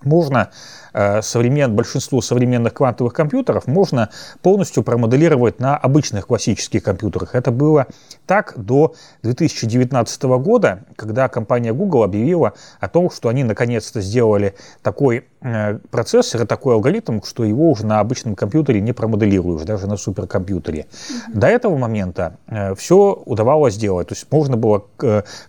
можно 0.04 0.50
Э, 0.98 1.22
современ, 1.22 1.76
большинство 1.76 2.22
современных 2.22 2.74
квантовых 2.74 3.14
компьютеров 3.14 3.68
можно 3.68 4.10
полностью 4.42 4.82
промоделировать 4.82 5.60
на 5.60 5.78
обычных 5.78 6.26
классических 6.26 6.82
компьютерах. 6.82 7.36
Это 7.36 7.52
было 7.52 7.86
так 8.26 8.54
до 8.56 8.96
2019 9.22 10.24
года, 10.24 10.86
когда 10.96 11.28
компания 11.28 11.72
Google 11.72 12.02
объявила 12.02 12.54
о 12.80 12.88
том, 12.88 13.12
что 13.12 13.30
они 13.30 13.44
наконец-то 13.44 14.02
сделали 14.02 14.56
такой 14.82 15.26
э, 15.42 15.78
процессор 15.92 16.42
и 16.42 16.46
такой 16.48 16.74
алгоритм, 16.74 17.22
что 17.22 17.44
его 17.44 17.70
уже 17.70 17.86
на 17.86 18.00
обычном 18.00 18.34
компьютере 18.34 18.82
не 18.82 18.94
промоделируешь, 18.94 19.62
даже 19.66 19.86
на 19.86 19.98
суперкомпьютере. 19.98 20.88
Mm-hmm. 20.88 21.34
До 21.36 21.48
этого 21.48 21.78
момента 21.78 22.38
э, 22.48 22.74
все 22.74 23.22
удавалось 23.24 23.76
сделать. 23.76 24.08
То 24.08 24.16
есть 24.16 24.26
можно 24.32 24.58
было 24.58 24.84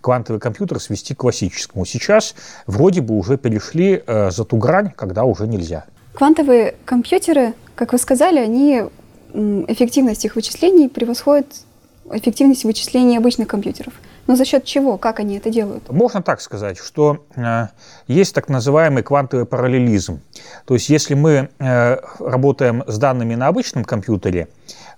квантовый 0.03 0.41
компьютер 0.41 0.79
свести 0.79 1.15
к 1.15 1.19
классическому. 1.19 1.87
Сейчас 1.87 2.35
вроде 2.67 3.01
бы 3.01 3.15
уже 3.17 3.39
перешли 3.39 4.03
за 4.39 4.45
ту 4.45 4.57
грань, 4.57 4.91
когда 4.97 5.25
уже 5.25 5.47
нельзя. 5.47 5.85
Квантовые 6.15 6.75
компьютеры, 6.85 7.53
как 7.75 7.93
вы 7.93 7.99
сказали, 7.99 8.39
они 8.39 8.85
эффективность 9.69 10.25
их 10.25 10.37
вычислений 10.37 10.89
превосходит 10.89 11.47
эффективность 12.11 12.65
вычислений 12.65 13.19
обычных 13.19 13.49
компьютеров. 13.49 13.93
Но 14.27 14.37
за 14.37 14.45
счет 14.45 14.65
чего? 14.65 14.99
Как 14.99 15.21
они 15.21 15.37
это 15.37 15.51
делают? 15.51 15.91
Можно 15.91 16.23
так 16.23 16.41
сказать, 16.41 16.79
что 16.79 17.25
э, 17.35 17.69
есть 18.07 18.35
так 18.35 18.49
называемый 18.49 19.03
квантовый 19.03 19.47
параллелизм. 19.47 20.21
То 20.67 20.75
есть 20.75 20.89
если 20.91 21.15
мы 21.15 21.49
э, 21.59 21.97
работаем 22.19 22.85
с 22.87 22.99
данными 22.99 23.35
на 23.35 23.49
обычном 23.49 23.85
компьютере, 23.85 24.49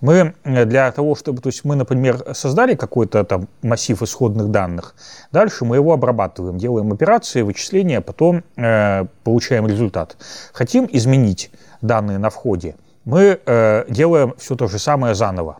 мы 0.00 0.34
э, 0.44 0.64
для 0.64 0.90
того, 0.92 1.14
чтобы, 1.14 1.40
то 1.40 1.48
есть 1.48 1.64
мы, 1.64 1.76
например, 1.76 2.34
создали 2.34 2.74
какой-то 2.74 3.24
там 3.24 3.48
массив 3.62 4.00
исходных 4.02 4.50
данных, 4.50 4.94
дальше 5.32 5.64
мы 5.64 5.76
его 5.76 5.92
обрабатываем, 5.92 6.58
делаем 6.58 6.92
операции, 6.92 7.42
вычисления, 7.42 8.00
потом 8.00 8.42
э, 8.56 9.04
получаем 9.24 9.66
результат. 9.66 10.16
Хотим 10.52 10.88
изменить 10.90 11.50
данные 11.80 12.18
на 12.18 12.30
входе, 12.30 12.76
мы 13.04 13.40
э, 13.44 13.84
делаем 13.88 14.34
все 14.38 14.56
то 14.56 14.68
же 14.68 14.78
самое 14.78 15.14
заново. 15.14 15.58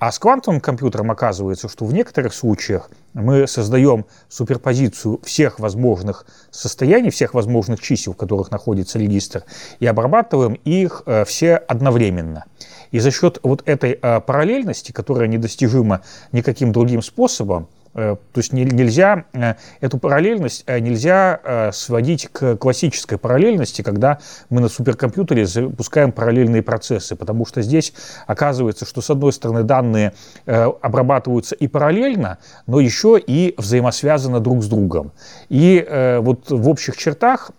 А 0.00 0.12
с 0.12 0.18
квантовым 0.18 0.62
компьютером 0.62 1.10
оказывается, 1.10 1.68
что 1.68 1.84
в 1.84 1.92
некоторых 1.92 2.32
случаях 2.32 2.90
мы 3.12 3.46
создаем 3.46 4.06
суперпозицию 4.30 5.20
всех 5.24 5.60
возможных 5.60 6.24
состояний, 6.50 7.10
всех 7.10 7.34
возможных 7.34 7.80
чисел, 7.80 8.14
в 8.14 8.16
которых 8.16 8.50
находится 8.50 8.98
регистр, 8.98 9.44
и 9.78 9.86
обрабатываем 9.86 10.54
их 10.64 11.02
э, 11.04 11.26
все 11.26 11.56
одновременно. 11.56 12.46
И 12.90 12.98
за 12.98 13.10
счет 13.10 13.38
вот 13.42 13.62
этой 13.66 13.98
э, 14.00 14.20
параллельности, 14.20 14.92
которая 14.92 15.28
недостижима 15.28 16.02
никаким 16.32 16.72
другим 16.72 17.02
способом, 17.02 17.68
то 17.92 18.18
есть 18.36 18.52
нельзя, 18.52 19.24
э, 19.32 19.54
эту 19.80 19.98
параллельность 19.98 20.62
э, 20.66 20.78
нельзя 20.78 21.70
сводить 21.72 22.28
к 22.28 22.56
классической 22.56 23.18
параллельности, 23.18 23.82
когда 23.82 24.18
мы 24.48 24.60
на 24.60 24.68
суперкомпьютере 24.68 25.44
запускаем 25.46 26.12
параллельные 26.12 26.62
процессы, 26.62 27.16
потому 27.16 27.44
что 27.46 27.62
здесь 27.62 27.92
оказывается, 28.26 28.84
что 28.84 29.00
с 29.00 29.10
одной 29.10 29.32
стороны 29.32 29.62
данные 29.64 30.12
обрабатываются 30.46 31.54
и 31.54 31.66
параллельно, 31.66 32.38
но 32.66 32.80
еще 32.80 33.20
и 33.24 33.54
взаимосвязаны 33.56 34.40
друг 34.40 34.62
с 34.62 34.68
другом. 34.68 35.12
И 35.48 35.86
вот 36.20 36.50
в 36.50 36.68
общих 36.68 36.96
чертах 36.96 37.50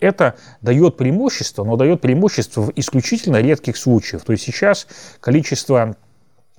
это 0.00 0.34
дает 0.60 0.96
преимущество, 0.96 1.64
но 1.64 1.76
дает 1.76 2.00
преимущество 2.00 2.62
в 2.62 2.72
исключительно 2.76 3.40
редких 3.40 3.76
случаях. 3.76 4.24
То 4.24 4.32
есть 4.32 4.44
сейчас 4.44 4.86
количество 5.20 5.96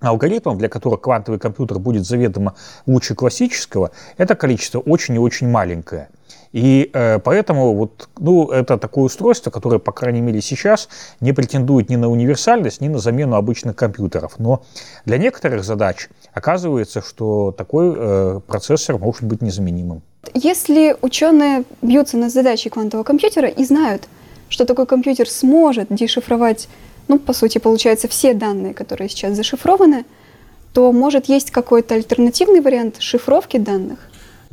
алгоритмов, 0.10 0.57
для 0.57 0.69
которых 0.69 1.01
квантовый 1.01 1.39
компьютер 1.39 1.79
будет 1.79 2.05
заведомо 2.05 2.55
лучше 2.86 3.15
классического, 3.15 3.91
это 4.17 4.36
количество 4.36 4.79
очень 4.79 5.15
и 5.15 5.19
очень 5.19 5.50
маленькое. 5.50 6.10
И 6.53 6.91
э, 6.93 7.19
поэтому 7.19 7.74
вот, 7.74 8.10
ну, 8.19 8.50
это 8.50 8.77
такое 8.77 9.05
устройство, 9.05 9.50
которое, 9.50 9.79
по 9.79 9.91
крайней 9.91 10.22
мере, 10.22 10.39
сейчас 10.39 10.88
не 11.19 11.33
претендует 11.33 11.89
ни 11.89 11.95
на 11.95 12.10
универсальность, 12.10 12.79
ни 12.79 12.88
на 12.88 13.00
замену 13.00 13.36
обычных 13.36 13.75
компьютеров. 13.75 14.36
Но 14.38 14.62
для 15.05 15.17
некоторых 15.17 15.63
задач 15.63 16.10
оказывается, 16.31 17.01
что 17.01 17.51
такой 17.51 17.95
э, 17.98 18.39
процессор 18.45 19.00
может 19.00 19.24
быть 19.24 19.41
незаменимым. 19.41 20.03
Если 20.36 20.95
ученые 21.01 21.63
бьются 21.81 22.17
над 22.17 22.31
задачей 22.31 22.69
квантового 22.69 23.03
компьютера 23.03 23.48
и 23.48 23.65
знают, 23.65 24.07
что 24.48 24.65
такой 24.65 24.86
компьютер 24.86 25.27
сможет 25.27 25.88
дешифровать 25.89 26.69
ну, 27.07 27.19
по 27.19 27.33
сути, 27.33 27.57
получается, 27.57 28.07
все 28.07 28.33
данные, 28.33 28.74
которые 28.74 29.10
сейчас 29.10 29.36
зашифрованы, 29.36 30.05
то, 30.74 30.91
может, 30.91 31.25
есть 31.25 31.51
какой-то 31.51 31.95
альтернативный 31.95 32.62
вариант 32.62 33.01
шифровки 33.01 33.57
данных? 33.57 34.00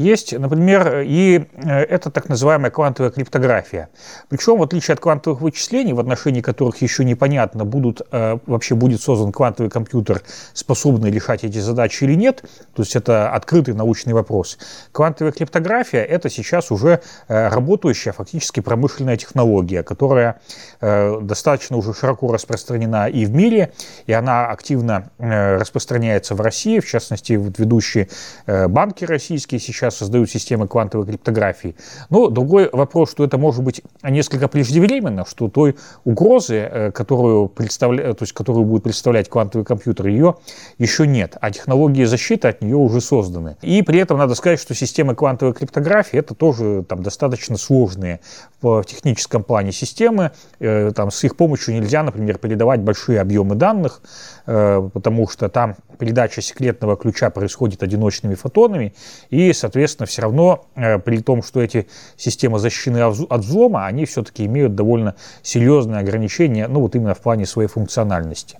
Есть, 0.00 0.32
например, 0.32 1.00
и 1.04 1.44
э, 1.56 1.82
это 1.82 2.10
так 2.10 2.30
называемая 2.30 2.70
квантовая 2.70 3.10
криптография. 3.10 3.90
Причем, 4.30 4.56
в 4.56 4.62
отличие 4.62 4.94
от 4.94 5.00
квантовых 5.00 5.42
вычислений, 5.42 5.92
в 5.92 6.00
отношении 6.00 6.40
которых 6.40 6.80
еще 6.80 7.04
непонятно, 7.04 7.66
будут, 7.66 8.00
э, 8.10 8.38
вообще 8.46 8.74
будет 8.74 9.02
создан 9.02 9.30
квантовый 9.30 9.68
компьютер, 9.68 10.22
способный 10.54 11.10
решать 11.10 11.44
эти 11.44 11.58
задачи 11.58 12.04
или 12.04 12.14
нет, 12.14 12.42
то 12.74 12.80
есть 12.80 12.96
это 12.96 13.30
открытый 13.30 13.74
научный 13.74 14.14
вопрос. 14.14 14.56
Квантовая 14.92 15.32
криптография– 15.32 16.02
это 16.16 16.30
сейчас 16.30 16.70
уже 16.70 17.02
э, 17.28 17.48
работающая 17.48 18.12
фактически 18.12 18.60
промышленная 18.60 19.18
технология, 19.18 19.82
которая 19.82 20.40
достаточно 20.80 21.76
уже 21.76 21.92
широко 21.92 22.32
распространена 22.32 23.08
и 23.08 23.26
в 23.26 23.34
мире, 23.34 23.72
и 24.06 24.12
она 24.12 24.46
активно 24.46 25.10
распространяется 25.18 26.34
в 26.34 26.40
России, 26.40 26.80
в 26.80 26.86
частности, 26.86 27.34
вот 27.34 27.58
ведущие 27.58 28.08
банки 28.46 29.04
российские 29.04 29.60
сейчас 29.60 29.89
сейчас 29.90 29.98
создают 29.98 30.30
системы 30.30 30.68
квантовой 30.68 31.06
криптографии. 31.06 31.74
Но 32.10 32.28
другой 32.28 32.68
вопрос, 32.72 33.10
что 33.10 33.24
это 33.24 33.38
может 33.38 33.62
быть 33.62 33.82
несколько 34.02 34.48
преждевременно, 34.48 35.24
что 35.26 35.48
той 35.48 35.76
угрозы, 36.04 36.56
э, 36.56 36.92
которую, 36.92 37.48
представля... 37.48 38.14
то 38.14 38.22
есть, 38.22 38.32
которую 38.32 38.64
будет 38.64 38.82
представлять 38.84 39.28
квантовый 39.28 39.64
компьютер, 39.64 40.06
ее 40.06 40.34
еще 40.78 41.06
нет, 41.06 41.36
а 41.40 41.50
технологии 41.50 42.04
защиты 42.04 42.48
от 42.48 42.62
нее 42.62 42.76
уже 42.76 43.00
созданы. 43.00 43.56
И 43.62 43.82
при 43.82 43.98
этом 43.98 44.18
надо 44.18 44.34
сказать, 44.34 44.60
что 44.60 44.74
системы 44.74 45.14
квантовой 45.14 45.54
криптографии 45.54 46.18
это 46.18 46.34
тоже 46.34 46.84
там, 46.88 47.02
достаточно 47.02 47.56
сложные 47.56 48.20
в 48.62 48.84
техническом 48.84 49.42
плане 49.42 49.72
системы. 49.72 50.30
Э, 50.60 50.92
там, 50.94 51.10
с 51.10 51.24
их 51.24 51.36
помощью 51.36 51.74
нельзя, 51.74 52.02
например, 52.02 52.38
передавать 52.38 52.80
большие 52.80 53.20
объемы 53.20 53.54
данных, 53.54 54.02
э, 54.46 54.88
потому 54.92 55.28
что 55.28 55.48
там 55.48 55.76
передача 55.98 56.42
секретного 56.42 56.96
ключа 56.96 57.30
происходит 57.30 57.82
одиночными 57.82 58.34
фотонами, 58.34 58.92
и, 59.30 59.52
соответственно, 59.52 59.79
все 59.86 60.22
равно 60.22 60.66
э, 60.74 60.98
при 60.98 61.18
том, 61.18 61.42
что 61.42 61.60
эти 61.60 61.86
системы 62.16 62.58
защищены 62.58 62.98
от 63.02 63.40
взлома, 63.40 63.86
они 63.86 64.04
все-таки 64.04 64.46
имеют 64.46 64.74
довольно 64.74 65.14
серьезные 65.42 66.00
ограничения, 66.00 66.68
ну 66.68 66.80
вот 66.80 66.94
именно 66.94 67.14
в 67.14 67.20
плане 67.20 67.46
своей 67.46 67.68
функциональности. 67.68 68.58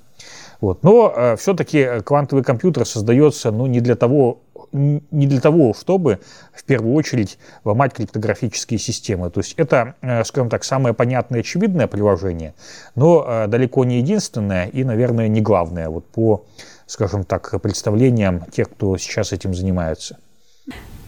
Вот. 0.61 0.83
Но 0.83 1.13
э, 1.15 1.37
все-таки 1.37 2.01
квантовый 2.05 2.45
компьютер 2.45 2.85
создается 2.85 3.51
ну, 3.51 3.67
не 3.67 3.81
для 3.81 3.97
того, 3.97 4.41
не 4.73 5.27
для 5.27 5.41
того, 5.41 5.75
чтобы 5.75 6.21
в 6.53 6.65
первую 6.65 6.95
очередь 6.95 7.39
ломать 7.65 7.95
криптографические 7.95 8.79
системы. 8.79 9.31
То 9.31 9.41
есть 9.41 9.55
это, 9.57 9.95
э, 10.03 10.23
скажем 10.25 10.51
так, 10.51 10.65
самое 10.65 10.95
понятное 10.95 11.41
очевидное 11.41 11.87
приложение, 11.87 12.55
но 12.95 13.25
э, 13.27 13.47
далеко 13.47 13.85
не 13.85 13.99
единственное 13.99 14.67
и, 14.67 14.85
наверное, 14.85 15.29
не 15.29 15.41
главное 15.41 15.89
вот 15.89 16.07
по, 16.07 16.45
скажем 16.87 17.25
так, 17.25 17.61
представлениям 17.63 18.45
тех, 18.53 18.69
кто 18.69 18.99
сейчас 18.99 19.33
этим 19.33 19.55
занимается. 19.55 20.19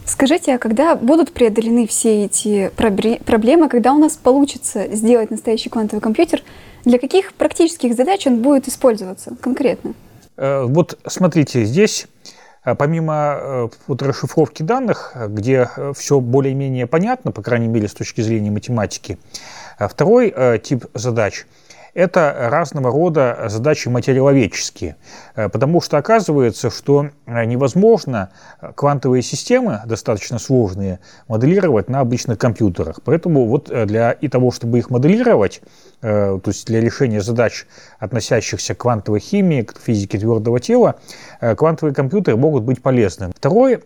Скажите, 0.05 0.55
а 0.55 0.57
когда 0.57 0.95
будут 0.95 1.31
преодолены 1.31 1.87
все 1.87 2.25
эти 2.25 2.69
проблемы, 2.75 3.69
когда 3.69 3.93
у 3.93 3.97
нас 3.97 4.17
получится 4.17 4.87
сделать 4.93 5.31
настоящий 5.31 5.69
квантовый 5.69 6.01
компьютер, 6.01 6.41
для 6.83 6.99
каких 6.99 7.33
практических 7.33 7.95
задач 7.95 8.27
он 8.27 8.41
будет 8.41 8.67
использоваться 8.67 9.35
конкретно? 9.39 9.93
Э, 10.35 10.63
вот 10.63 10.99
смотрите, 11.07 11.63
здесь 11.63 12.07
э, 12.65 12.75
помимо 12.75 13.37
э, 13.39 13.69
вот 13.87 14.01
расшифровки 14.01 14.61
данных, 14.63 15.15
где 15.29 15.69
все 15.95 16.19
более-менее 16.19 16.85
понятно, 16.85 17.31
по 17.31 17.41
крайней 17.41 17.67
мере 17.67 17.87
с 17.87 17.93
точки 17.93 18.19
зрения 18.19 18.51
математики, 18.51 19.17
второй 19.79 20.59
тип 20.59 20.85
задач– 20.93 21.45
это 21.93 22.35
разного 22.49 22.91
рода 22.91 23.45
задачи 23.47 23.87
материаловедческие, 23.87 24.95
э, 25.35 25.49
потому 25.49 25.81
что 25.81 25.97
оказывается, 25.97 26.69
что 26.69 27.09
э, 27.25 27.45
невозможно 27.45 28.29
квантовые 28.75 29.21
системы, 29.21 29.81
достаточно 29.85 30.39
сложные, 30.39 30.99
моделировать 31.27 31.89
на 31.89 31.99
обычных 31.99 32.37
компьютерах. 32.37 32.99
Поэтому 33.05 33.47
вот 33.47 33.69
э, 33.69 33.85
для 33.85 34.11
и 34.11 34.27
того, 34.27 34.51
чтобы 34.51 34.79
их 34.79 34.89
моделировать, 34.89 35.61
то 36.01 36.41
есть 36.45 36.67
для 36.67 36.81
решения 36.81 37.21
задач, 37.21 37.65
относящихся 37.97 38.75
к 38.75 38.79
квантовой 38.79 39.21
химии, 39.21 39.61
к 39.61 39.79
физике 39.79 40.19
твердого 40.19 40.59
тела, 40.59 40.95
квантовые 41.57 41.93
компьютеры 41.93 42.37
могут 42.37 42.63
быть 42.63 42.81
полезны. 42.81 43.31
Второй 43.35 43.83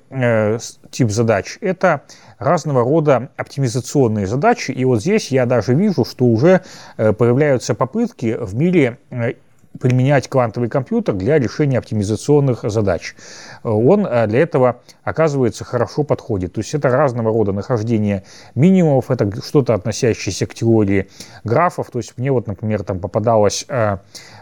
тип 0.92 1.12
задач– 1.12 1.58
это 1.62 2.04
разного 2.40 2.84
рода 2.84 3.30
оптимизационные 3.38 4.28
задачи. 4.28 4.72
И 4.72 4.86
вот 4.86 5.02
здесь 5.02 5.32
я 5.32 5.46
даже 5.46 5.74
вижу, 5.74 6.06
что 6.06 6.26
уже 6.26 6.62
э, 6.98 7.14
появляются 7.14 7.74
попытки 7.74 8.38
в 8.40 8.56
мире 8.56 9.00
э, 9.10 9.34
применять 9.80 10.28
квантовый 10.28 10.70
компьютер 10.70 11.14
для 11.16 11.38
решения 11.38 11.78
оптимизационных 11.78 12.62
задач. 12.64 13.16
Он 13.64 14.06
э, 14.06 14.28
для 14.28 14.40
этого, 14.40 14.82
оказывается, 15.04 15.64
хорошо 15.66 16.04
подходит. 16.04 16.54
То 16.54 16.62
есть 16.62 16.74
это 16.74 16.90
разного 16.90 17.32
рода 17.32 17.52
нахождение 17.54 18.24
минимумов, 18.56 19.12
это 19.12 19.30
что-то 19.42 19.74
относящееся 19.74 20.46
к 20.46 20.54
теории 20.54 21.10
графов. 21.44 21.90
То 21.92 22.00
есть 22.00 22.18
мне 22.18 22.32
вот, 22.32 22.48
например, 22.48 22.84
там 22.84 23.00
попадалась 23.00 23.66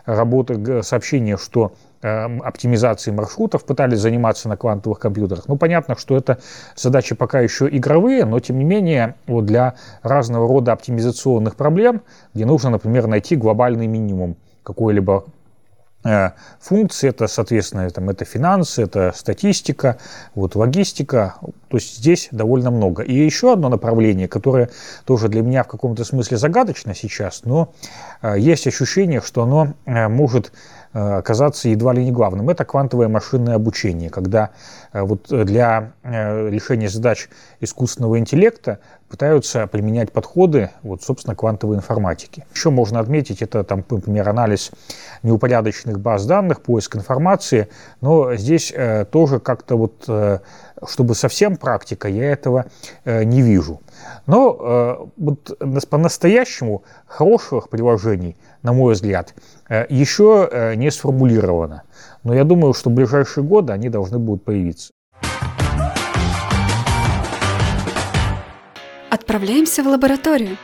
работа, 0.05 0.83
сообщение, 0.83 1.37
что 1.37 1.73
оптимизации 2.01 3.11
маршрутов 3.11 3.65
пытались 3.65 3.99
заниматься 3.99 4.49
на 4.49 4.57
квантовых 4.57 4.99
компьютерах. 4.99 5.45
Ну, 5.47 5.57
понятно, 5.57 5.95
что 5.97 6.15
это 6.15 6.39
задачи 6.75 7.15
пока 7.15 7.39
еще 7.39 7.67
игровые, 7.67 8.25
но 8.25 8.39
тем 8.39 8.59
не 8.59 8.65
менее 8.65 9.15
вот 9.27 9.45
для 9.45 9.75
разного 10.03 10.47
рода 10.47 10.71
оптимизационных 10.73 11.55
проблем, 11.55 12.01
где 12.33 12.45
нужно, 12.45 12.69
например, 12.69 13.07
найти 13.07 13.35
глобальный 13.35 13.87
минимум 13.87 14.35
какой-либо 14.63 15.25
э, 16.05 16.31
функции, 16.59 17.09
это, 17.09 17.27
соответственно, 17.27 17.89
там, 17.89 18.09
это 18.09 18.25
финансы, 18.25 18.83
это 18.83 19.11
статистика, 19.15 19.97
вот, 20.33 20.55
логистика, 20.55 21.35
то 21.69 21.77
есть 21.77 21.97
здесь 21.97 22.29
довольно 22.31 22.71
много. 22.71 23.03
И 23.03 23.13
еще 23.13 23.53
одно 23.53 23.69
направление, 23.69 24.27
которое 24.27 24.69
тоже 25.05 25.27
для 25.27 25.41
меня 25.41 25.63
в 25.63 25.67
каком-то 25.67 26.03
смысле 26.03 26.37
загадочно 26.37 26.93
сейчас, 26.95 27.43
но 27.43 27.73
э, 28.21 28.35
есть 28.37 28.67
ощущение, 28.67 29.21
что 29.21 29.43
оно 29.43 29.73
э, 29.85 30.07
может 30.07 30.51
оказаться 30.95 31.67
едва 31.67 31.93
ли 31.93 32.05
не 32.05 32.11
главным. 32.11 32.49
Это 32.49 32.63
квантовое 32.63 33.09
машинное 33.09 33.55
обучение, 33.55 34.09
когда 34.09 34.51
э, 34.93 35.01
вот 35.01 35.27
для 35.29 35.91
э, 36.03 36.49
решения 36.49 36.87
задач 36.87 37.29
искусственного 37.59 38.17
интеллекта 38.17 38.79
пытаются 39.09 39.67
применять 39.67 40.11
подходы, 40.11 40.71
вот, 40.83 41.03
собственно, 41.03 41.35
квантовой 41.35 41.77
информатики. 41.77 42.45
Еще 42.53 42.69
можно 42.69 42.99
отметить, 42.99 43.41
это, 43.41 43.63
там, 43.63 43.83
например, 43.89 44.27
анализ 44.29 44.71
неупорядоченных 45.21 45.99
баз 45.99 46.25
данных, 46.25 46.61
поиск 46.61 46.95
информации, 46.95 47.67
но 48.01 48.35
здесь 48.35 48.73
э, 48.75 49.05
тоже 49.05 49.39
как-то 49.39 49.75
вот, 49.75 50.05
э, 50.07 50.39
чтобы 50.87 51.15
совсем 51.15 51.57
практика, 51.57 52.07
я 52.07 52.31
этого 52.31 52.65
э, 53.05 53.23
не 53.23 53.41
вижу. 53.41 53.81
Но 54.27 54.57
э, 54.59 55.05
вот 55.17 55.57
по-настоящему 55.89 56.83
хороших 57.07 57.69
приложений, 57.69 58.35
на 58.63 58.73
мой 58.73 58.93
взгляд, 58.93 59.33
э, 59.69 59.85
еще 59.89 60.73
не 60.75 60.91
сформулировано. 60.91 61.83
Но 62.23 62.33
я 62.33 62.43
думаю, 62.43 62.73
что 62.73 62.89
в 62.89 62.93
ближайшие 62.93 63.43
годы 63.43 63.73
они 63.73 63.89
должны 63.89 64.19
будут 64.19 64.43
появиться. 64.43 64.91
Отправляемся 69.09 69.83
в 69.83 69.87
лабораторию. 69.87 70.57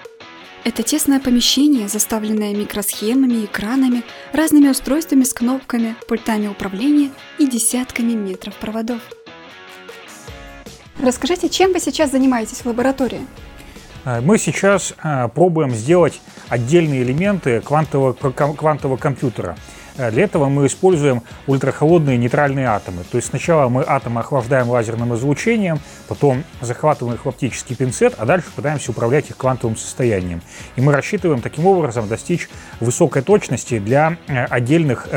Это 0.64 0.84
тесное 0.84 1.20
помещение, 1.20 1.88
заставленное 1.88 2.54
микросхемами, 2.56 3.46
экранами, 3.46 4.04
разными 4.32 4.70
устройствами 4.70 5.24
с 5.24 5.34
кнопками, 5.34 5.96
пультами 6.08 6.48
управления 6.48 7.10
и 7.40 7.48
десятками 7.48 8.12
метров 8.12 8.54
проводов. 8.56 9.02
Расскажите, 11.02 11.50
чем 11.50 11.74
вы 11.74 11.80
сейчас 11.80 12.12
занимаетесь 12.12 12.60
в 12.60 12.68
лаборатории? 12.68 13.22
Э, 14.06 14.22
мы 14.22 14.38
сейчас 14.38 14.94
э, 15.04 15.30
пробуем 15.34 15.72
сделать 15.72 16.22
отдельные 16.48 17.02
элементы 17.02 17.60
квантового, 17.62 18.14
квантового 18.14 18.98
компьютера. 18.98 19.58
Э, 19.98 20.12
для 20.12 20.26
этого 20.26 20.48
мы 20.48 20.68
используем 20.68 21.24
ультрахолодные 21.48 22.20
нейтральные 22.20 22.68
атомы. 22.68 23.04
То 23.10 23.18
есть 23.18 23.30
сначала 23.30 23.68
мы 23.68 23.84
атомы 23.88 24.20
охлаждаем 24.20 24.70
лазерным 24.70 25.16
излучением, 25.16 25.80
потом 26.08 26.44
захватываем 26.62 27.16
их 27.16 27.26
в 27.26 27.30
оптический 27.30 27.76
пинцет, 27.76 28.14
а 28.20 28.26
дальше 28.28 28.50
пытаемся 28.56 28.92
управлять 28.92 29.28
их 29.32 29.38
квантовым 29.38 29.78
состоянием. 29.78 30.44
И 30.76 30.82
мы 30.82 30.94
рассчитываем 30.94 31.42
таким 31.42 31.66
образом 31.66 32.08
достичь 32.10 32.48
высокой 32.80 33.24
точности 33.24 33.80
для 33.80 34.18
отдельных 34.28 35.08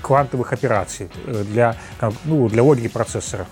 квантовых 0.00 0.54
операций, 0.54 1.10
для, 1.26 1.76
ну, 2.24 2.48
для 2.48 2.62
логики 2.62 2.88
процессора. 2.88 3.46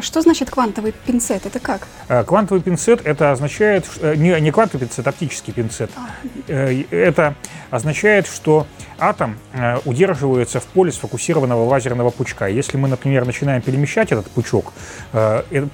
А 0.00 0.02
что 0.02 0.22
значит 0.22 0.48
квантовый 0.48 0.92
пинцет? 0.92 1.44
Это 1.44 1.60
как? 1.60 1.86
Э, 2.08 2.24
квантовый 2.24 2.62
пинцет 2.62 3.02
это 3.04 3.32
означает 3.32 3.84
э, 4.00 4.14
не, 4.16 4.40
не 4.40 4.50
квантовый 4.50 4.86
пинцет, 4.86 5.06
а 5.06 5.10
оптический 5.10 5.52
пинцет. 5.52 5.90
А. 5.94 6.08
Э, 6.48 6.84
это 6.90 7.34
означает, 7.68 8.26
что 8.26 8.66
атом 8.98 9.38
удерживается 9.84 10.58
в 10.58 10.64
поле 10.64 10.90
сфокусированного 10.90 11.64
лазерного 11.64 12.08
пучка. 12.08 12.46
Если 12.46 12.78
мы, 12.78 12.88
например, 12.88 13.26
начинаем 13.26 13.60
перемещать 13.62 14.10
этот 14.10 14.28
пучок, 14.30 14.72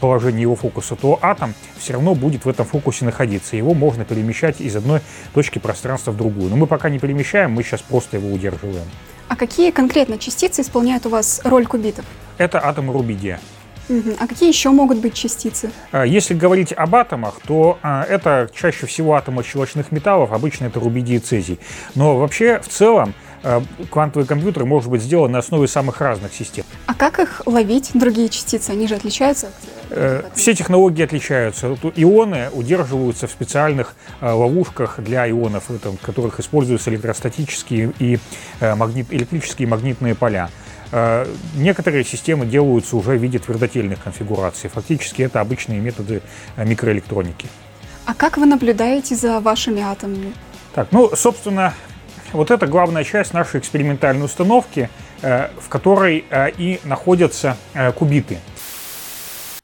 положение 0.00 0.42
его 0.42 0.54
фокуса, 0.54 0.94
то 0.94 1.18
атом 1.22 1.54
все 1.78 1.94
равно 1.94 2.14
будет 2.14 2.44
в 2.44 2.48
этом 2.48 2.66
фокусе 2.66 3.04
находиться. 3.04 3.56
Его 3.56 3.74
можно 3.74 4.04
перемещать 4.04 4.60
из 4.60 4.76
одной 4.76 5.00
точки 5.34 5.58
пространства 5.58 6.10
в 6.10 6.16
другую. 6.16 6.50
Но 6.50 6.56
мы 6.56 6.66
пока 6.66 6.88
не 6.88 6.98
перемещаем, 6.98 7.52
мы 7.52 7.62
сейчас 7.62 7.80
просто 7.80 8.18
его 8.18 8.32
удерживаем. 8.32 8.86
А 9.28 9.36
какие 9.36 9.70
конкретно 9.70 10.18
частицы 10.18 10.60
исполняют 10.60 11.06
у 11.06 11.08
вас 11.08 11.40
роль 11.44 11.66
кубитов? 11.66 12.04
Это 12.38 12.64
атомы 12.64 12.92
рубидия. 12.92 13.40
А 14.18 14.26
какие 14.26 14.48
еще 14.48 14.70
могут 14.70 14.98
быть 14.98 15.14
частицы? 15.14 15.70
А, 15.92 16.04
если 16.04 16.34
говорить 16.34 16.72
об 16.72 16.94
атомах, 16.94 17.40
то 17.46 17.78
а, 17.82 18.04
это 18.04 18.50
чаще 18.54 18.86
всего 18.86 19.14
атомы 19.14 19.44
щелочных 19.44 19.92
металлов, 19.92 20.32
обычно 20.32 20.66
это 20.66 20.80
рубидий 20.80 21.16
и 21.16 21.18
цезий. 21.18 21.60
Но 21.94 22.16
вообще 22.16 22.60
в 22.60 22.68
целом 22.68 23.14
а, 23.42 23.62
квантовый 23.90 24.26
компьютер 24.26 24.64
может 24.64 24.90
быть 24.90 25.02
сделан 25.02 25.32
на 25.32 25.38
основе 25.38 25.68
самых 25.68 26.00
разных 26.00 26.32
систем. 26.34 26.64
А 26.86 26.94
как 26.94 27.20
их 27.20 27.42
ловить, 27.46 27.90
другие 27.94 28.28
частицы? 28.28 28.70
Они 28.70 28.88
же 28.88 28.96
отличаются? 28.96 29.52
Э, 29.90 30.22
все 30.34 30.54
технологии 30.54 31.04
отличаются. 31.04 31.76
Ионы 31.94 32.50
удерживаются 32.52 33.28
в 33.28 33.30
специальных 33.30 33.94
ловушках 34.20 34.98
для 34.98 35.30
ионов, 35.30 35.68
в 35.68 35.96
которых 36.04 36.40
используются 36.40 36.90
электростатические 36.90 37.92
и 38.00 38.18
э, 38.60 38.74
электрические 39.10 39.68
и 39.68 39.70
магнитные 39.70 40.16
поля. 40.16 40.50
Э, 40.92 41.26
некоторые 41.56 42.04
системы 42.04 42.46
делаются 42.46 42.96
уже 42.96 43.12
в 43.12 43.22
виде 43.22 43.38
твердотельных 43.38 44.02
конфигураций. 44.02 44.70
Фактически 44.70 45.22
это 45.22 45.40
обычные 45.40 45.80
методы 45.80 46.22
э, 46.56 46.64
микроэлектроники. 46.64 47.48
А 48.04 48.14
как 48.14 48.36
вы 48.36 48.46
наблюдаете 48.46 49.16
за 49.16 49.40
вашими 49.40 49.82
атомами? 49.82 50.32
Так, 50.74 50.92
ну, 50.92 51.10
собственно, 51.16 51.74
вот 52.32 52.50
это 52.50 52.66
главная 52.66 53.02
часть 53.02 53.32
нашей 53.32 53.60
экспериментальной 53.60 54.24
установки, 54.24 54.88
э, 55.22 55.48
в 55.60 55.68
которой 55.68 56.24
и 56.58 56.80
находятся 56.84 57.56
кубиты. 57.96 58.38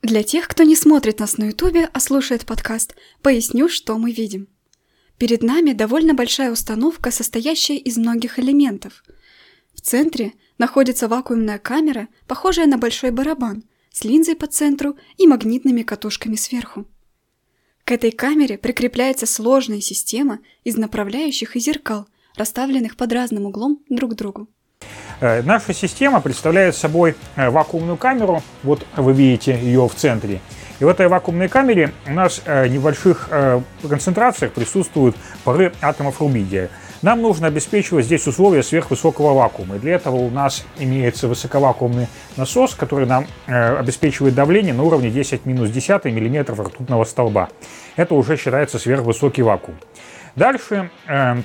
Для 0.02 0.24
тех, 0.24 0.48
кто 0.48 0.64
не 0.64 0.74
смотрит 0.74 1.20
нас 1.20 1.38
на 1.38 1.44
ютубе, 1.44 1.88
а 1.92 2.00
слушает 2.00 2.44
подкаст, 2.44 2.96
поясню, 3.22 3.68
что 3.68 3.96
мы 3.98 4.10
видим. 4.10 4.48
Перед 5.16 5.44
нами 5.44 5.72
довольно 5.72 6.14
большая 6.14 6.50
установка, 6.50 7.12
состоящая 7.12 7.76
из 7.76 7.96
многих 7.96 8.40
элементов. 8.40 9.04
В 9.72 9.80
центре 9.80 10.32
находится 10.62 11.08
вакуумная 11.08 11.58
камера, 11.58 12.06
похожая 12.28 12.66
на 12.66 12.78
большой 12.78 13.10
барабан, 13.10 13.64
с 13.90 14.04
линзой 14.04 14.36
по 14.36 14.46
центру 14.46 14.94
и 15.16 15.26
магнитными 15.26 15.82
катушками 15.82 16.36
сверху. 16.36 16.84
К 17.84 17.90
этой 17.90 18.12
камере 18.12 18.58
прикрепляется 18.58 19.26
сложная 19.26 19.80
система 19.80 20.38
из 20.62 20.76
направляющих 20.76 21.56
и 21.56 21.60
зеркал, 21.60 22.06
расставленных 22.36 22.96
под 22.96 23.12
разным 23.12 23.46
углом 23.46 23.80
друг 23.88 24.12
к 24.12 24.14
другу. 24.14 24.46
Э, 25.20 25.42
наша 25.42 25.74
система 25.74 26.20
представляет 26.20 26.76
собой 26.76 27.16
э, 27.34 27.50
вакуумную 27.50 27.96
камеру, 27.96 28.40
вот 28.62 28.86
вы 28.96 29.12
видите 29.14 29.58
ее 29.60 29.88
в 29.88 29.94
центре. 29.96 30.40
И 30.78 30.84
в 30.84 30.88
этой 30.88 31.08
вакуумной 31.08 31.48
камере 31.48 31.92
у 32.06 32.12
нас 32.12 32.40
э, 32.44 32.68
в 32.68 32.70
небольших 32.70 33.30
концентрациях 33.88 34.52
присутствуют 34.52 35.16
пары 35.42 35.72
атомов 35.82 36.20
рубидия. 36.20 36.70
Нам 37.02 37.20
нужно 37.20 37.48
обеспечивать 37.48 38.04
здесь 38.06 38.26
условия 38.26 38.62
сверхвысокого 38.62 39.34
вакуума. 39.34 39.76
И 39.76 39.78
для 39.78 39.94
этого 39.94 40.16
у 40.16 40.30
нас 40.30 40.64
имеется 40.78 41.28
высоковакуумный 41.28 42.06
насос, 42.36 42.74
который 42.74 43.06
нам 43.06 43.26
э, 43.46 43.76
обеспечивает 43.76 44.34
давление 44.34 44.72
на 44.72 44.84
уровне 44.84 45.10
10 45.10 45.44
минус 45.44 45.70
10 45.70 46.04
мм 46.04 46.52
ртутного 46.62 47.04
столба. 47.04 47.48
Это 47.96 48.14
уже 48.14 48.36
считается 48.36 48.78
сверхвысокий 48.78 49.42
вакуум. 49.42 49.76
Дальше 50.36 50.90
э, 51.08 51.42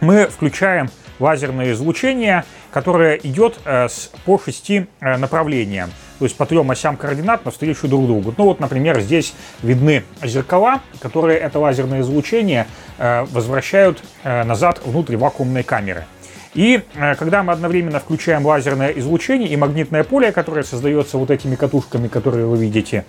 мы 0.00 0.26
включаем 0.26 0.90
лазерное 1.18 1.72
излучение, 1.72 2.44
которое 2.70 3.16
идет 3.16 3.58
э, 3.64 3.88
с, 3.88 4.10
по 4.24 4.38
шести 4.38 4.86
э, 5.00 5.16
направлениям, 5.16 5.90
то 6.18 6.24
есть 6.24 6.36
по 6.36 6.46
трем 6.46 6.70
осям 6.70 6.96
координат 6.96 7.44
навстречу 7.44 7.88
друг 7.88 8.06
другу. 8.06 8.34
Ну 8.36 8.44
вот, 8.44 8.60
например, 8.60 9.00
здесь 9.00 9.34
видны 9.62 10.04
зеркала, 10.22 10.80
которые 11.00 11.38
это 11.38 11.58
лазерное 11.58 12.00
излучение 12.00 12.66
э, 12.98 13.24
возвращают 13.30 14.02
э, 14.24 14.44
назад 14.44 14.80
внутрь 14.84 15.16
вакуумной 15.16 15.62
камеры. 15.62 16.06
И 16.54 16.82
э, 16.94 17.14
когда 17.14 17.42
мы 17.42 17.52
одновременно 17.52 18.00
включаем 18.00 18.44
лазерное 18.44 18.90
излучение 18.90 19.48
и 19.48 19.56
магнитное 19.56 20.02
поле, 20.02 20.32
которое 20.32 20.64
создается 20.64 21.18
вот 21.18 21.30
этими 21.30 21.54
катушками, 21.54 22.08
которые 22.08 22.46
вы 22.46 22.58
видите, 22.58 23.04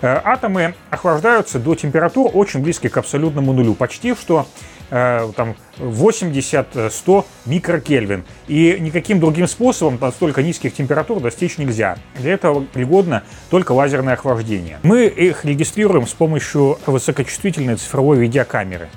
атомы 0.00 0.74
охлаждаются 0.90 1.58
до 1.58 1.74
температур 1.74 2.30
очень 2.32 2.60
близких 2.60 2.92
к 2.92 2.96
абсолютному 2.98 3.52
нулю, 3.52 3.74
почти 3.74 4.14
что 4.14 4.46
там 4.92 5.56
80-100 5.78 7.24
микрокельвин. 7.46 8.24
И 8.46 8.76
никаким 8.78 9.20
другим 9.20 9.46
способом 9.46 9.98
настолько 9.98 10.42
низких 10.42 10.74
температур 10.74 11.20
достичь 11.20 11.56
нельзя. 11.56 11.96
Для 12.18 12.34
этого 12.34 12.60
пригодно 12.60 13.22
только 13.48 13.72
лазерное 13.72 14.14
охлаждение. 14.14 14.78
Мы 14.82 15.06
их 15.06 15.46
регистрируем 15.46 16.06
с 16.06 16.12
помощью 16.12 16.78
высокочувствительной 16.84 17.76
цифровой 17.76 18.18
видеокамеры. 18.18 18.90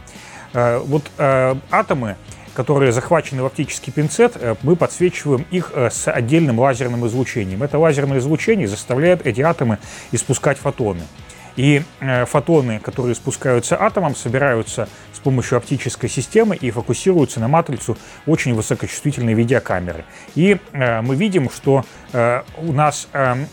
Вот 0.54 1.04
атомы 1.18 2.18
которые 2.56 2.92
захвачены 2.92 3.44
в 3.44 3.46
оптический 3.46 3.94
пинцет, 3.94 4.34
э, 4.36 4.56
мы 4.64 4.76
подсвечиваем 4.76 5.46
их 5.52 5.72
э, 5.76 5.90
с 5.92 6.10
отдельным 6.10 6.60
лазерным 6.60 7.06
излучением. 7.06 7.62
Это 7.62 7.78
лазерное 7.78 8.18
излучение 8.20 8.68
заставляет 8.68 9.28
эти 9.28 9.42
атомы 9.42 9.78
испускать 10.12 10.58
фотоны. 10.58 11.02
И 11.56 11.84
э, 12.00 12.26
фотоны, 12.26 12.80
которые 12.80 13.16
спускаются 13.16 13.82
атомом, 13.82 14.16
собираются 14.16 14.90
с 15.14 15.20
помощью 15.20 15.58
оптической 15.58 16.10
системы 16.10 16.56
и 16.56 16.70
фокусируются 16.72 17.40
на 17.40 17.48
матрицу 17.48 17.98
очень 18.26 18.54
высокочувствительной 18.54 19.34
видеокамеры. 19.34 20.06
И 20.36 20.58
э, 20.74 21.02
мы 21.02 21.16
видим, 21.16 21.50
что 21.50 21.86
э, 22.12 22.42
у 22.58 22.74
нас 22.74 23.08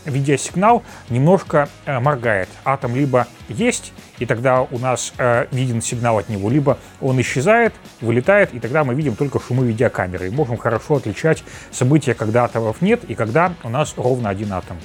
видеосигнал 0.04 0.82
немножко 1.10 1.68
моргает. 1.86 2.48
Атом 2.64 2.96
либо 2.96 3.26
есть, 3.48 3.92
и 4.18 4.26
тогда 4.26 4.62
у 4.62 4.78
нас 4.78 5.12
виден 5.50 5.82
сигнал 5.82 6.18
от 6.18 6.28
него, 6.28 6.48
либо 6.48 6.78
он 7.00 7.20
исчезает, 7.20 7.74
вылетает, 8.00 8.54
и 8.54 8.60
тогда 8.60 8.84
мы 8.84 8.94
видим 8.94 9.16
только 9.16 9.40
шумы 9.40 9.66
видеокамеры. 9.66 10.28
И 10.28 10.30
можем 10.30 10.56
хорошо 10.56 10.96
отличать 10.96 11.44
события, 11.70 12.14
когда 12.14 12.44
атомов 12.44 12.80
нет, 12.80 13.04
и 13.04 13.14
когда 13.14 13.52
у 13.62 13.68
нас 13.68 13.94
ровно 13.96 14.28
один 14.28 14.52
атом. 14.52 14.78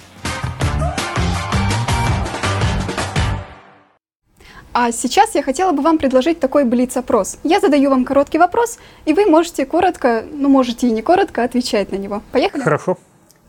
А 4.79 4.91
сейчас 4.91 5.33
я 5.33 5.41
хотела 5.41 5.71
бы 5.71 5.81
вам 5.81 5.97
предложить 5.97 6.39
такой 6.39 6.63
блиц-опрос. 6.63 7.39
Я 7.43 7.59
задаю 7.59 7.89
вам 7.89 8.05
короткий 8.05 8.37
вопрос, 8.37 8.77
и 9.05 9.13
вы 9.13 9.25
можете 9.25 9.65
коротко, 9.65 10.23
ну 10.31 10.49
можете 10.49 10.87
и 10.87 10.91
не 10.91 11.01
коротко, 11.01 11.43
отвечать 11.43 11.91
на 11.91 11.95
него. 11.95 12.21
Поехали? 12.31 12.61
Хорошо. 12.61 12.99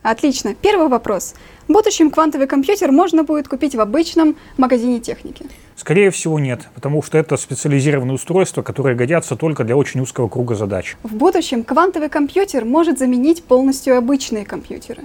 Отлично. 0.01 0.55
Первый 0.55 0.87
вопрос. 0.87 1.35
В 1.67 1.71
будущем 1.71 2.09
квантовый 2.09 2.47
компьютер 2.47 2.91
можно 2.91 3.23
будет 3.23 3.47
купить 3.47 3.75
в 3.75 3.79
обычном 3.79 4.37
магазине 4.57 4.99
техники? 4.99 5.45
Скорее 5.75 6.09
всего, 6.09 6.39
нет, 6.39 6.67
потому 6.73 7.03
что 7.03 7.19
это 7.19 7.37
специализированные 7.37 8.15
устройства, 8.15 8.63
которые 8.63 8.95
годятся 8.95 9.35
только 9.35 9.63
для 9.63 9.77
очень 9.77 10.01
узкого 10.01 10.29
круга 10.29 10.55
задач. 10.55 10.97
В 11.03 11.13
будущем 11.13 11.63
квантовый 11.63 12.09
компьютер 12.09 12.65
может 12.65 12.97
заменить 12.97 13.43
полностью 13.43 13.95
обычные 13.99 14.45
компьютеры. 14.45 15.03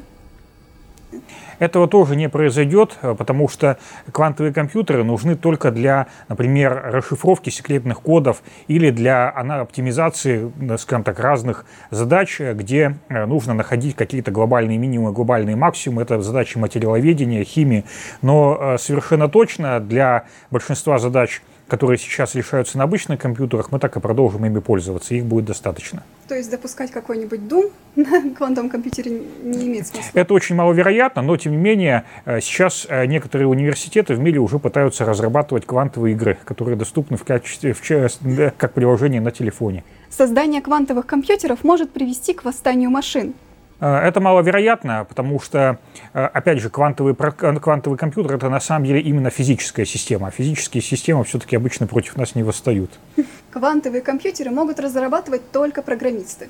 Этого 1.59 1.89
тоже 1.89 2.17
не 2.17 2.29
произойдет, 2.29 2.99
э, 3.03 3.15
потому 3.17 3.49
что 3.49 3.79
квантовые 4.13 4.53
компьютеры 4.53 5.05
нужны 5.05 5.37
только 5.37 5.71
для, 5.71 6.07
например, 6.29 6.91
расшифровки 6.93 7.51
секретных 7.51 8.01
кодов 8.01 8.43
или 8.69 8.91
для 8.91 9.29
оптимизации, 9.29 10.53
э, 10.61 10.77
скажем 10.79 11.05
так, 11.05 11.19
разных 11.21 11.65
задач, 11.91 12.41
э, 12.41 12.55
где 12.55 12.97
нужно 13.09 13.55
находить 13.55 13.97
какие-то 13.97 14.31
глобальные 14.31 14.79
минимумы, 14.79 15.13
глобальные 15.13 15.57
максимумы. 15.57 16.03
Это 16.03 16.21
задачи 16.21 16.59
материаловедения, 16.59 17.45
химии. 17.45 17.85
Но 18.23 18.77
совершенно 18.79 19.29
точно 19.29 19.81
для 19.81 20.25
большинства 20.51 20.99
задач 20.99 21.43
которые 21.69 21.99
сейчас 21.99 22.35
решаются 22.35 22.79
на 22.79 22.85
обычных 22.85 23.19
компьютерах, 23.19 23.73
мы 23.73 23.79
так 23.79 23.97
и 23.97 24.01
продолжим 24.01 24.45
ими 24.45 24.61
пользоваться, 24.61 25.15
их 25.15 25.25
будет 25.25 25.47
достаточно. 25.47 26.03
То 26.29 26.35
есть 26.35 26.51
допускать 26.51 26.91
какой-нибудь 26.91 27.41
Doom 27.41 27.71
на 27.97 28.35
квантовом 28.35 28.71
компьютере 28.71 29.23
не 29.43 29.67
имеет 29.67 29.87
смысла? 29.87 30.11
Это 30.15 30.35
очень 30.35 30.57
маловероятно, 30.57 31.23
но 31.23 31.37
тем 31.37 31.53
не 31.53 31.59
менее 31.59 32.05
э, 32.25 32.41
сейчас 32.41 32.87
э, 32.89 33.07
некоторые 33.07 33.49
университеты 33.49 34.15
в 34.15 34.21
мире 34.21 34.39
уже 34.39 34.59
пытаются 34.59 35.05
разрабатывать 35.05 35.67
квантовые 35.67 36.15
игры, 36.15 36.39
которые 36.45 36.77
доступны 36.77 37.17
в 37.17 37.25
качестве 37.25 37.73
в, 37.73 38.53
как 38.57 38.73
приложение 38.73 39.21
на 39.21 39.31
телефоне. 39.31 39.85
Создание 40.11 40.61
квантовых 40.61 41.07
компьютеров 41.07 41.65
может 41.65 41.91
привести 41.91 42.35
к 42.35 42.45
восстанию 42.45 42.91
машин. 42.91 43.35
Э, 43.81 43.97
это 43.99 44.21
маловероятно, 44.21 45.05
потому 45.09 45.41
что, 45.41 45.79
э, 46.13 46.25
опять 46.25 46.61
же, 46.61 46.71
квантовый, 46.71 47.15
квантовый 47.15 47.99
компьютер– 47.99 48.35
это 48.37 48.49
на 48.49 48.61
самом 48.61 48.87
деле 48.87 49.01
именно 49.01 49.31
физическая 49.31 49.85
система. 49.85 50.29
А 50.29 50.31
физические 50.31 50.83
системы 50.83 51.25
все-таки 51.25 51.57
обычно 51.57 51.87
против 51.87 52.17
нас 52.17 52.35
не 52.35 52.43
восстают. 52.43 52.91
Квантовые 53.51 54.03
компьютеры 54.03 54.51
могут 54.51 54.81
разрабатывать 54.81 55.51
только 55.53 55.83
программисты. 55.83 56.49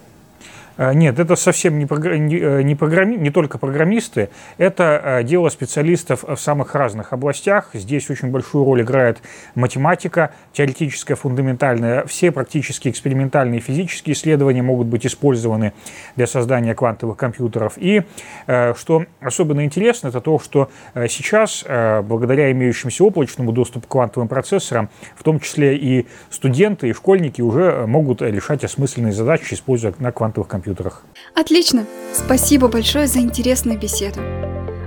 Э, 0.76 0.92
нет, 0.92 1.18
это 1.18 1.37
совсем 1.37 1.78
не, 1.78 1.84
не, 1.84 2.64
не, 2.64 2.74
программи, 2.74 3.16
не 3.16 3.30
только 3.30 3.58
программисты, 3.58 4.28
это 4.58 5.22
дело 5.24 5.48
специалистов 5.48 6.24
в 6.24 6.37
самых 6.37 6.74
разных 6.74 7.12
областях. 7.12 7.70
Здесь 7.74 8.10
очень 8.10 8.30
большую 8.30 8.64
роль 8.64 8.82
играет 8.82 9.18
математика, 9.54 10.32
теоретическая, 10.52 11.14
фундаментальная. 11.14 12.04
Все 12.06 12.32
практически 12.32 12.88
экспериментальные 12.88 13.60
физические 13.60 14.14
исследования 14.14 14.62
могут 14.62 14.88
быть 14.88 15.06
использованы 15.06 15.72
для 16.16 16.26
создания 16.26 16.74
квантовых 16.74 17.16
компьютеров. 17.16 17.74
И 17.76 18.02
э, 18.46 18.74
что 18.76 19.04
особенно 19.20 19.64
интересно, 19.64 20.08
это 20.08 20.20
то, 20.20 20.38
что 20.38 20.70
э, 20.94 21.06
сейчас, 21.08 21.64
благодаря 21.64 22.50
имеющемуся 22.52 23.04
облачному 23.04 23.52
доступу 23.52 23.87
к 23.87 23.90
квантовым 23.90 24.28
процессорам, 24.28 24.88
в 25.16 25.22
том 25.22 25.40
числе 25.40 25.76
и 25.76 26.06
студенты, 26.30 26.88
и 26.88 26.92
школьники 26.92 27.40
уже 27.40 27.87
могут 27.87 28.22
решать 28.22 28.64
осмысленные 28.64 29.12
задачи, 29.12 29.54
используя 29.54 29.94
на 29.98 30.12
квантовых 30.12 30.48
компьютерах 30.48 30.63
компьютерах. 30.64 31.03
Отлично! 31.35 31.85
Спасибо 32.12 32.68
большое 32.68 33.07
за 33.07 33.20
интересную 33.20 33.79
беседу. 33.79 34.20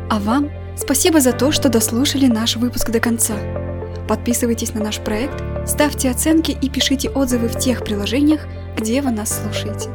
А 0.09 0.19
вам 0.19 0.49
спасибо 0.75 1.19
за 1.19 1.33
то, 1.33 1.51
что 1.51 1.69
дослушали 1.69 2.27
наш 2.27 2.55
выпуск 2.55 2.89
до 2.89 2.99
конца. 2.99 3.35
Подписывайтесь 4.07 4.73
на 4.73 4.83
наш 4.83 4.99
проект, 4.99 5.43
ставьте 5.67 6.09
оценки 6.09 6.51
и 6.51 6.69
пишите 6.69 7.09
отзывы 7.09 7.47
в 7.47 7.59
тех 7.59 7.83
приложениях, 7.83 8.47
где 8.75 9.01
вы 9.01 9.11
нас 9.11 9.41
слушаете. 9.41 9.89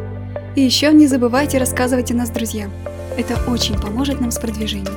И 0.55 0.61
еще 0.61 0.93
не 0.93 1.07
забывайте 1.07 1.59
рассказывать 1.59 2.11
о 2.11 2.15
нас 2.15 2.31
друзьям. 2.31 2.71
Это 3.17 3.39
очень 3.51 3.81
поможет 3.81 4.21
нам 4.21 4.31
с 4.31 4.39
продвижением. 4.39 4.97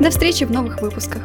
До 0.00 0.10
встречи 0.10 0.44
в 0.44 0.50
новых 0.50 0.80
выпусках. 0.80 1.22